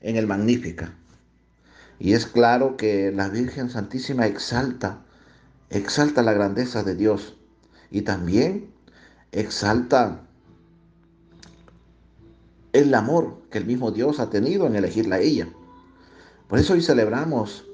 en 0.00 0.16
el 0.16 0.26
Magnífica. 0.26 0.94
Y 1.98 2.14
es 2.14 2.26
claro 2.26 2.76
que 2.76 3.12
la 3.12 3.28
Virgen 3.28 3.68
Santísima 3.68 4.26
exalta, 4.26 5.02
exalta 5.68 6.22
la 6.22 6.32
grandeza 6.32 6.82
de 6.82 6.94
Dios 6.94 7.36
y 7.90 8.02
también 8.02 8.70
exalta 9.32 10.22
el 12.72 12.94
amor 12.94 13.42
que 13.50 13.58
el 13.58 13.66
mismo 13.66 13.90
Dios 13.90 14.20
ha 14.20 14.30
tenido 14.30 14.66
en 14.66 14.76
elegirla 14.76 15.16
a 15.16 15.20
ella. 15.20 15.48
Por 16.48 16.58
eso 16.58 16.74
hoy 16.74 16.82
celebramos 16.82 17.64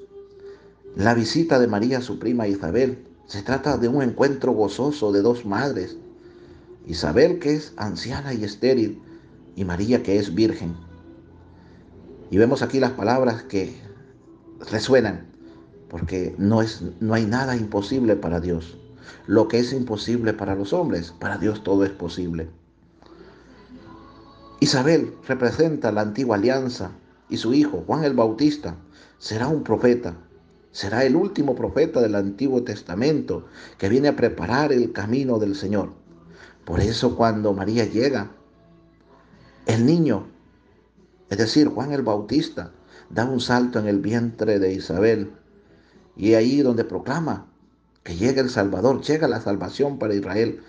la 0.95 1.13
visita 1.13 1.59
de 1.59 1.67
María, 1.67 2.01
su 2.01 2.19
prima 2.19 2.47
Isabel. 2.47 3.05
Se 3.27 3.41
trata 3.41 3.77
de 3.77 3.87
un 3.87 4.01
encuentro 4.01 4.51
gozoso 4.53 5.11
de 5.11 5.21
dos 5.21 5.45
madres. 5.45 5.97
Isabel, 6.87 7.39
que 7.39 7.53
es 7.53 7.73
anciana 7.77 8.33
y 8.33 8.43
estéril, 8.43 9.01
y 9.55 9.65
María 9.65 10.01
que 10.01 10.17
es 10.17 10.33
virgen. 10.33 10.75
Y 12.29 12.37
vemos 12.37 12.61
aquí 12.61 12.79
las 12.79 12.91
palabras 12.91 13.43
que 13.43 13.75
resuenan, 14.71 15.27
porque 15.89 16.33
no, 16.37 16.61
es, 16.61 16.81
no 16.99 17.13
hay 17.13 17.25
nada 17.25 17.55
imposible 17.55 18.15
para 18.15 18.39
Dios. 18.39 18.77
Lo 19.25 19.47
que 19.47 19.59
es 19.59 19.73
imposible 19.73 20.33
para 20.33 20.55
los 20.55 20.73
hombres, 20.73 21.11
para 21.11 21.37
Dios 21.37 21.63
todo 21.63 21.83
es 21.83 21.91
posible. 21.91 22.49
Isabel 24.59 25.13
representa 25.27 25.91
la 25.91 26.01
antigua 26.01 26.35
alianza 26.35 26.89
y 27.29 27.37
su 27.37 27.53
hijo, 27.53 27.83
Juan 27.85 28.03
el 28.03 28.15
Bautista, 28.15 28.75
será 29.19 29.47
un 29.47 29.63
profeta. 29.63 30.17
Será 30.71 31.05
el 31.05 31.15
último 31.15 31.55
profeta 31.55 32.01
del 32.01 32.15
Antiguo 32.15 32.63
Testamento 32.63 33.45
que 33.77 33.87
viene 33.87 34.07
a 34.07 34.15
preparar 34.15 34.71
el 34.71 34.91
camino 34.93 35.37
del 35.37 35.55
Señor. 35.55 35.93
Por 36.65 36.79
eso 36.79 37.15
cuando 37.15 37.53
María 37.53 37.85
llega, 37.85 38.31
el 39.67 39.85
niño, 39.85 40.27
es 41.29 41.37
decir, 41.37 41.67
Juan 41.67 41.91
el 41.91 42.01
Bautista, 42.01 42.71
da 43.11 43.25
un 43.25 43.39
salto 43.39 43.77
en 43.77 43.87
el 43.87 43.99
vientre 43.99 44.57
de 44.59 44.73
Isabel 44.73 45.33
y 46.15 46.33
ahí 46.33 46.61
donde 46.61 46.83
proclama 46.83 47.45
que 48.03 48.15
llega 48.15 48.41
el 48.41 48.49
Salvador, 48.49 49.01
llega 49.01 49.27
la 49.27 49.41
salvación 49.41 49.99
para 49.99 50.15
Israel, 50.15 50.61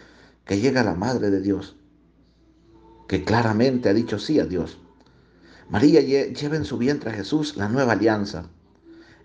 que 0.44 0.60
llega 0.60 0.84
la 0.84 0.94
Madre 0.94 1.30
de 1.30 1.40
Dios, 1.40 1.77
que 3.08 3.24
claramente 3.24 3.88
ha 3.88 3.94
dicho 3.94 4.18
sí 4.18 4.38
a 4.38 4.44
Dios. 4.44 4.78
María 5.70 6.00
lleva 6.00 6.56
en 6.56 6.64
su 6.64 6.78
vientre 6.78 7.10
a 7.10 7.14
Jesús 7.14 7.56
la 7.56 7.68
nueva 7.68 7.94
alianza. 7.94 8.44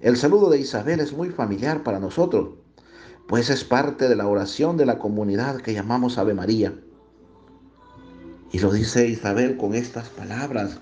El 0.02 0.18
saludo 0.18 0.50
de 0.50 0.60
Isabel 0.60 1.02
es 1.02 1.14
muy 1.14 1.30
familiar 1.30 1.84
para 1.84 2.00
nosotros, 2.00 2.56
pues 3.28 3.50
es 3.50 3.64
parte 3.64 4.08
de 4.10 4.16
la 4.16 4.28
oración 4.28 4.78
de 4.78 4.86
la 4.86 4.98
comunidad 5.00 5.58
que 5.58 5.74
llamamos 5.74 6.18
Ave 6.18 6.34
María. 6.34 6.74
Y 8.52 8.60
lo 8.60 8.72
dice 8.72 9.08
Isabel 9.08 9.58
con 9.58 9.76
estas 9.76 10.10
palabras. 10.10 10.80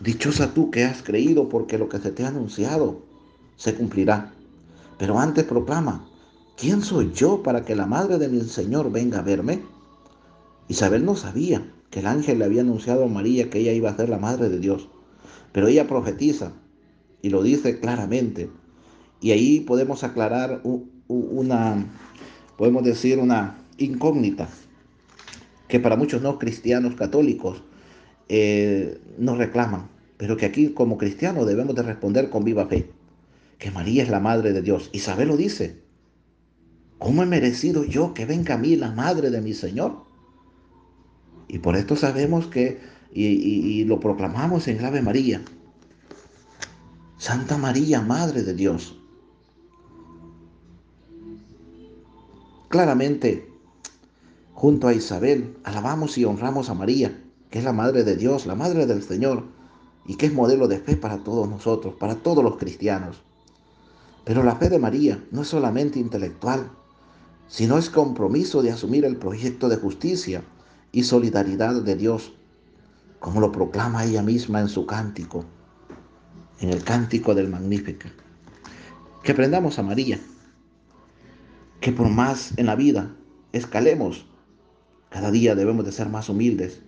Dichosa 0.00 0.52
tú 0.52 0.70
que 0.70 0.84
has 0.84 1.02
creído 1.02 1.48
porque 1.48 1.78
lo 1.78 1.88
que 1.88 1.98
se 1.98 2.10
te 2.10 2.24
ha 2.24 2.28
anunciado 2.28 3.02
se 3.56 3.74
cumplirá. 3.74 4.32
Pero 4.98 5.18
antes 5.18 5.44
proclama, 5.44 6.06
¿quién 6.56 6.82
soy 6.82 7.12
yo 7.14 7.42
para 7.42 7.64
que 7.64 7.76
la 7.76 7.86
madre 7.86 8.18
de 8.18 8.28
mi 8.28 8.40
Señor 8.42 8.90
venga 8.90 9.20
a 9.20 9.22
verme? 9.22 9.62
Isabel 10.68 11.04
no 11.04 11.14
sabía 11.14 11.71
que 11.92 12.00
el 12.00 12.06
ángel 12.06 12.38
le 12.38 12.46
había 12.46 12.62
anunciado 12.62 13.04
a 13.04 13.08
María 13.08 13.50
que 13.50 13.58
ella 13.58 13.72
iba 13.72 13.90
a 13.90 13.96
ser 13.96 14.08
la 14.08 14.18
madre 14.18 14.48
de 14.48 14.58
Dios. 14.58 14.88
Pero 15.52 15.68
ella 15.68 15.86
profetiza 15.86 16.54
y 17.20 17.28
lo 17.28 17.42
dice 17.42 17.80
claramente. 17.80 18.48
Y 19.20 19.32
ahí 19.32 19.60
podemos 19.60 20.02
aclarar 20.02 20.62
una, 21.06 21.86
podemos 22.56 22.82
decir, 22.82 23.18
una 23.18 23.58
incógnita 23.76 24.48
que 25.68 25.80
para 25.80 25.96
muchos 25.96 26.22
no 26.22 26.38
cristianos 26.38 26.94
católicos 26.94 27.62
eh, 28.30 28.98
nos 29.18 29.36
reclaman, 29.36 29.90
pero 30.16 30.38
que 30.38 30.46
aquí 30.46 30.68
como 30.70 30.96
cristianos 30.96 31.46
debemos 31.46 31.74
de 31.76 31.82
responder 31.82 32.30
con 32.30 32.42
viva 32.42 32.66
fe, 32.66 32.90
que 33.58 33.70
María 33.70 34.02
es 34.02 34.08
la 34.08 34.18
madre 34.18 34.54
de 34.54 34.62
Dios. 34.62 34.88
Isabel 34.92 35.28
lo 35.28 35.36
dice. 35.36 35.82
¿Cómo 36.98 37.22
he 37.22 37.26
merecido 37.26 37.84
yo 37.84 38.14
que 38.14 38.24
venga 38.24 38.54
a 38.54 38.58
mí 38.58 38.76
la 38.76 38.92
madre 38.92 39.30
de 39.30 39.42
mi 39.42 39.52
Señor? 39.52 40.11
Y 41.52 41.58
por 41.58 41.76
esto 41.76 41.96
sabemos 41.96 42.46
que, 42.46 42.80
y, 43.12 43.84
lo 43.84 44.00
proclamamos 44.00 44.68
en 44.68 44.82
Ave 44.82 45.02
María, 45.02 45.42
Santa 47.18 47.58
María, 47.58 48.00
Madre 48.00 48.42
de 48.42 48.54
Dios. 48.54 48.98
Claramente, 52.70 53.52
junto 54.54 54.88
a 54.88 54.94
Isabel, 54.94 55.54
alabamos 55.62 56.16
y 56.16 56.24
honramos 56.24 56.70
a 56.70 56.74
María, 56.74 57.22
que 57.50 57.58
es 57.58 57.64
la 57.66 57.74
Madre 57.74 58.02
de 58.02 58.16
Dios, 58.16 58.46
la 58.46 58.54
Madre 58.54 58.86
del 58.86 59.02
Señor, 59.02 59.44
y 60.06 60.14
que 60.14 60.24
es 60.24 60.32
modelo 60.32 60.68
de 60.68 60.78
fe 60.78 60.96
para 60.96 61.18
todos 61.18 61.46
nosotros, 61.50 61.94
para 61.96 62.14
todos 62.14 62.42
los 62.42 62.56
cristianos. 62.56 63.20
Pero 64.24 64.42
la 64.42 64.56
fe 64.56 64.70
de 64.70 64.78
María 64.78 65.22
no 65.30 65.42
es 65.42 65.48
solamente 65.48 65.98
intelectual, 65.98 66.70
sino 67.46 67.76
es 67.76 67.90
compromiso 67.90 68.62
de 68.62 68.70
asumir 68.70 69.04
el 69.04 69.18
proyecto 69.18 69.68
de 69.68 69.76
justicia 69.76 70.42
y 70.92 71.04
solidaridad 71.04 71.82
de 71.82 71.96
Dios, 71.96 72.34
como 73.18 73.40
lo 73.40 73.50
proclama 73.50 74.04
ella 74.04 74.22
misma 74.22 74.60
en 74.60 74.68
su 74.68 74.86
cántico, 74.86 75.46
en 76.60 76.68
el 76.68 76.84
cántico 76.84 77.34
del 77.34 77.48
Magnífica. 77.48 78.12
Que 79.22 79.32
aprendamos 79.32 79.78
a 79.78 79.82
María, 79.82 80.20
que 81.80 81.92
por 81.92 82.08
más 82.08 82.56
en 82.58 82.66
la 82.66 82.76
vida 82.76 83.16
escalemos, 83.52 84.26
cada 85.08 85.30
día 85.30 85.54
debemos 85.54 85.84
de 85.84 85.92
ser 85.92 86.08
más 86.08 86.28
humildes. 86.28 86.82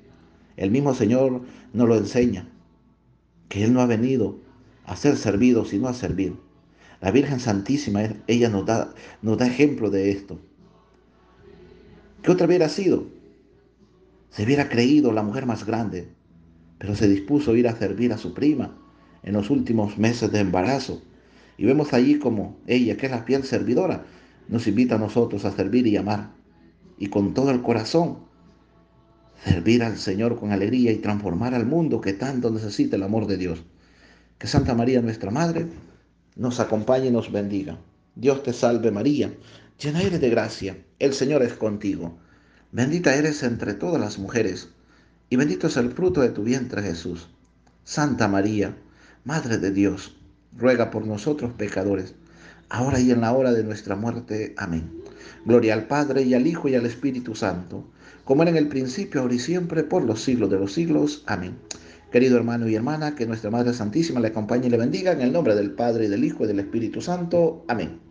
El 0.56 0.70
mismo 0.70 0.94
Señor 0.94 1.42
nos 1.72 1.88
lo 1.88 1.96
enseña, 1.96 2.48
que 3.48 3.64
Él 3.64 3.72
no 3.72 3.80
ha 3.80 3.86
venido 3.86 4.38
a 4.84 4.96
ser 4.96 5.16
servido, 5.16 5.64
sino 5.64 5.88
a 5.88 5.94
servir. 5.94 6.36
La 7.00 7.10
Virgen 7.10 7.40
Santísima, 7.40 8.02
ella 8.26 8.48
nos 8.48 8.66
da, 8.66 8.94
nos 9.22 9.38
da 9.38 9.46
ejemplo 9.46 9.90
de 9.90 10.10
esto. 10.10 10.38
¿Qué 12.22 12.30
otra 12.30 12.46
hubiera 12.46 12.68
sido? 12.68 13.06
Se 14.34 14.42
hubiera 14.42 14.68
creído 14.68 15.12
la 15.12 15.22
mujer 15.22 15.46
más 15.46 15.64
grande, 15.64 16.08
pero 16.78 16.96
se 16.96 17.06
dispuso 17.06 17.52
a 17.52 17.56
ir 17.56 17.68
a 17.68 17.76
servir 17.76 18.12
a 18.12 18.18
su 18.18 18.34
prima 18.34 18.76
en 19.22 19.34
los 19.34 19.48
últimos 19.48 19.96
meses 19.96 20.32
de 20.32 20.40
embarazo. 20.40 21.02
Y 21.56 21.66
vemos 21.66 21.92
allí 21.92 22.18
como 22.18 22.58
ella, 22.66 22.96
que 22.96 23.06
es 23.06 23.12
la 23.12 23.22
fiel 23.22 23.44
servidora, 23.44 24.04
nos 24.48 24.66
invita 24.66 24.96
a 24.96 24.98
nosotros 24.98 25.44
a 25.44 25.52
servir 25.52 25.86
y 25.86 25.96
amar. 25.96 26.32
Y 26.98 27.06
con 27.06 27.32
todo 27.32 27.52
el 27.52 27.62
corazón, 27.62 28.24
servir 29.44 29.84
al 29.84 29.98
Señor 29.98 30.36
con 30.40 30.50
alegría 30.50 30.90
y 30.90 30.96
transformar 30.96 31.54
al 31.54 31.66
mundo 31.66 32.00
que 32.00 32.12
tanto 32.12 32.50
necesita 32.50 32.96
el 32.96 33.04
amor 33.04 33.28
de 33.28 33.36
Dios. 33.36 33.62
Que 34.38 34.48
Santa 34.48 34.74
María, 34.74 35.00
nuestra 35.00 35.30
Madre, 35.30 35.68
nos 36.34 36.58
acompañe 36.58 37.06
y 37.06 37.12
nos 37.12 37.30
bendiga. 37.30 37.78
Dios 38.16 38.42
te 38.42 38.52
salve 38.52 38.90
María, 38.90 39.32
llena 39.80 40.02
eres 40.02 40.20
de 40.20 40.30
gracia, 40.30 40.76
el 40.98 41.12
Señor 41.12 41.44
es 41.44 41.54
contigo. 41.54 42.18
Bendita 42.74 43.14
eres 43.14 43.44
entre 43.44 43.74
todas 43.74 44.00
las 44.00 44.18
mujeres, 44.18 44.68
y 45.30 45.36
bendito 45.36 45.68
es 45.68 45.76
el 45.76 45.92
fruto 45.92 46.22
de 46.22 46.30
tu 46.30 46.42
vientre 46.42 46.82
Jesús. 46.82 47.28
Santa 47.84 48.26
María, 48.26 48.74
Madre 49.24 49.58
de 49.58 49.70
Dios, 49.70 50.16
ruega 50.58 50.90
por 50.90 51.06
nosotros 51.06 51.52
pecadores, 51.56 52.16
ahora 52.68 52.98
y 52.98 53.12
en 53.12 53.20
la 53.20 53.32
hora 53.32 53.52
de 53.52 53.62
nuestra 53.62 53.94
muerte. 53.94 54.56
Amén. 54.58 54.90
Gloria 55.44 55.72
al 55.72 55.86
Padre 55.86 56.22
y 56.22 56.34
al 56.34 56.48
Hijo 56.48 56.68
y 56.68 56.74
al 56.74 56.84
Espíritu 56.84 57.36
Santo, 57.36 57.84
como 58.24 58.42
era 58.42 58.50
en 58.50 58.56
el 58.56 58.66
principio, 58.66 59.20
ahora 59.20 59.34
y 59.34 59.38
siempre, 59.38 59.84
por 59.84 60.02
los 60.02 60.24
siglos 60.24 60.50
de 60.50 60.58
los 60.58 60.72
siglos. 60.72 61.22
Amén. 61.26 61.54
Querido 62.10 62.36
hermano 62.36 62.68
y 62.68 62.74
hermana, 62.74 63.14
que 63.14 63.24
nuestra 63.24 63.52
Madre 63.52 63.72
Santísima 63.72 64.18
le 64.18 64.28
acompañe 64.28 64.66
y 64.66 64.70
le 64.70 64.78
bendiga 64.78 65.12
en 65.12 65.20
el 65.20 65.32
nombre 65.32 65.54
del 65.54 65.70
Padre 65.70 66.06
y 66.06 66.08
del 66.08 66.24
Hijo 66.24 66.42
y 66.42 66.48
del 66.48 66.58
Espíritu 66.58 67.00
Santo. 67.00 67.64
Amén. 67.68 68.03